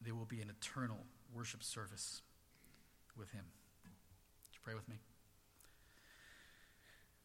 There 0.00 0.14
will 0.14 0.24
be 0.24 0.40
an 0.40 0.50
eternal 0.50 0.98
worship 1.34 1.62
service 1.62 2.22
with 3.16 3.30
Him. 3.32 3.44
Would 3.84 4.54
you 4.54 4.60
pray 4.62 4.74
with 4.74 4.88
me? 4.88 4.96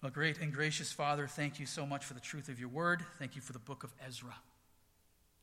Well, 0.04 0.12
great 0.12 0.40
and 0.40 0.52
gracious 0.52 0.92
Father, 0.92 1.28
thank 1.28 1.62
you 1.62 1.66
so 1.66 1.86
much 1.86 2.04
for 2.04 2.14
the 2.14 2.20
truth 2.20 2.50
of 2.50 2.60
your 2.60 2.68
word. 2.68 3.06
Thank 3.20 3.38
you 3.38 3.42
for 3.42 3.54
the 3.54 3.60
book 3.60 3.86
of 3.86 3.94
Ezra. 4.06 4.36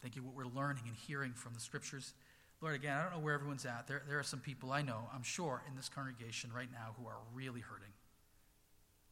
Thank 0.02 0.16
you 0.16 0.20
for 0.20 0.28
what 0.28 0.36
we're 0.36 0.60
learning 0.60 0.82
and 0.86 0.94
hearing 0.94 1.32
from 1.32 1.54
the 1.54 1.60
scriptures. 1.60 2.12
Lord, 2.60 2.74
again, 2.74 2.94
I 2.94 3.02
don't 3.04 3.12
know 3.12 3.20
where 3.20 3.32
everyone's 3.32 3.64
at. 3.64 3.86
There, 3.86 4.02
there 4.06 4.18
are 4.18 4.22
some 4.22 4.40
people 4.40 4.70
I 4.70 4.82
know, 4.82 5.08
I'm 5.14 5.22
sure, 5.22 5.62
in 5.66 5.76
this 5.76 5.88
congregation 5.88 6.50
right 6.54 6.68
now 6.70 6.94
who 7.00 7.08
are 7.08 7.16
really 7.32 7.60
hurting 7.60 7.94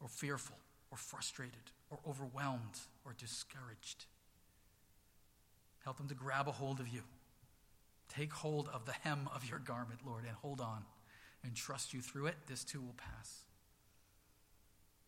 or 0.02 0.08
fearful 0.08 0.58
or 0.90 0.98
frustrated 0.98 1.72
or 1.88 1.98
overwhelmed 2.06 2.80
or 3.06 3.14
discouraged. 3.16 4.04
Help 5.82 5.96
them 5.96 6.08
to 6.08 6.14
grab 6.14 6.46
a 6.48 6.52
hold 6.52 6.78
of 6.78 6.88
you. 6.88 7.00
Take 8.10 8.34
hold 8.34 8.68
of 8.68 8.84
the 8.84 8.92
hem 8.92 9.30
of 9.34 9.48
your 9.48 9.60
garment, 9.60 10.00
Lord, 10.06 10.24
and 10.26 10.36
hold 10.42 10.60
on 10.60 10.84
and 11.42 11.56
trust 11.56 11.94
you 11.94 12.02
through 12.02 12.26
it. 12.26 12.36
This 12.46 12.64
too 12.64 12.82
will 12.82 12.96
pass. 12.98 13.47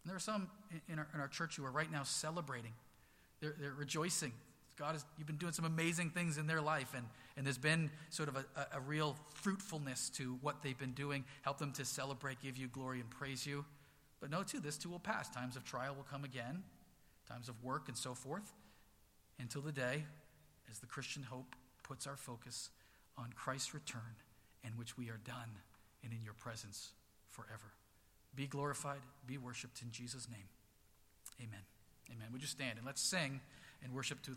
And 0.03 0.11
there 0.11 0.17
are 0.17 0.21
some 0.21 0.49
in 0.89 0.99
our, 0.99 1.09
in 1.15 1.21
our 1.21 1.29
church 1.29 1.57
who 1.57 1.65
are 1.65 1.71
right 1.71 1.91
now 1.91 2.03
celebrating. 2.03 2.73
They're, 3.41 3.55
they're 3.61 3.75
rejoicing. 3.75 4.33
God 4.79 4.93
has, 4.93 5.05
you've 5.19 5.27
been 5.27 5.37
doing 5.37 5.53
some 5.53 5.67
amazing 5.67 6.11
things 6.11 6.39
in 6.39 6.47
their 6.47 6.63
life, 6.63 6.95
and, 6.97 7.05
and 7.37 7.45
there's 7.45 7.59
been 7.59 7.91
sort 8.09 8.31
of 8.31 8.37
a, 8.37 8.45
a, 8.57 8.79
a 8.79 8.81
real 8.81 9.15
fruitfulness 9.35 10.09
to 10.11 10.39
what 10.41 10.63
they've 10.63 10.79
been 10.79 10.93
doing. 10.93 11.25
Help 11.43 11.59
them 11.59 11.73
to 11.73 11.85
celebrate, 11.85 12.41
give 12.41 12.57
you 12.57 12.67
glory, 12.67 13.01
and 13.01 13.11
praise 13.11 13.47
you. 13.47 13.65
But 14.21 14.31
know 14.31 14.43
too, 14.43 14.59
this 14.59 14.79
too 14.79 14.89
will 14.89 14.99
pass. 14.99 15.29
Times 15.29 15.57
of 15.57 15.65
trial 15.65 15.95
will 15.95 16.07
come 16.11 16.25
again, 16.25 16.63
times 17.29 17.49
of 17.49 17.63
work 17.63 17.89
and 17.89 17.97
so 17.97 18.15
forth, 18.15 18.55
until 19.39 19.61
the 19.61 19.73
day 19.73 20.05
as 20.71 20.79
the 20.79 20.87
Christian 20.87 21.23
hope 21.25 21.57
puts 21.83 22.07
our 22.07 22.17
focus 22.17 22.71
on 23.19 23.31
Christ's 23.35 23.75
return, 23.75 24.17
in 24.65 24.73
which 24.79 24.97
we 24.97 25.11
are 25.11 25.21
done 25.25 25.51
and 26.03 26.13
in 26.13 26.23
your 26.25 26.35
presence 26.35 26.93
forever. 27.29 27.73
Be 28.35 28.47
glorified, 28.47 29.01
be 29.27 29.38
worshiped 29.38 29.83
in 29.83 29.90
Jesus' 29.90 30.29
name. 30.29 30.49
Amen. 31.40 31.61
Amen. 32.11 32.29
Would 32.33 32.43
you 32.43 32.49
stand 32.49 32.77
and 32.77 32.87
let's 32.87 33.01
sing 33.01 33.40
and 33.83 33.93
worship 33.93 34.21
to 34.23 34.29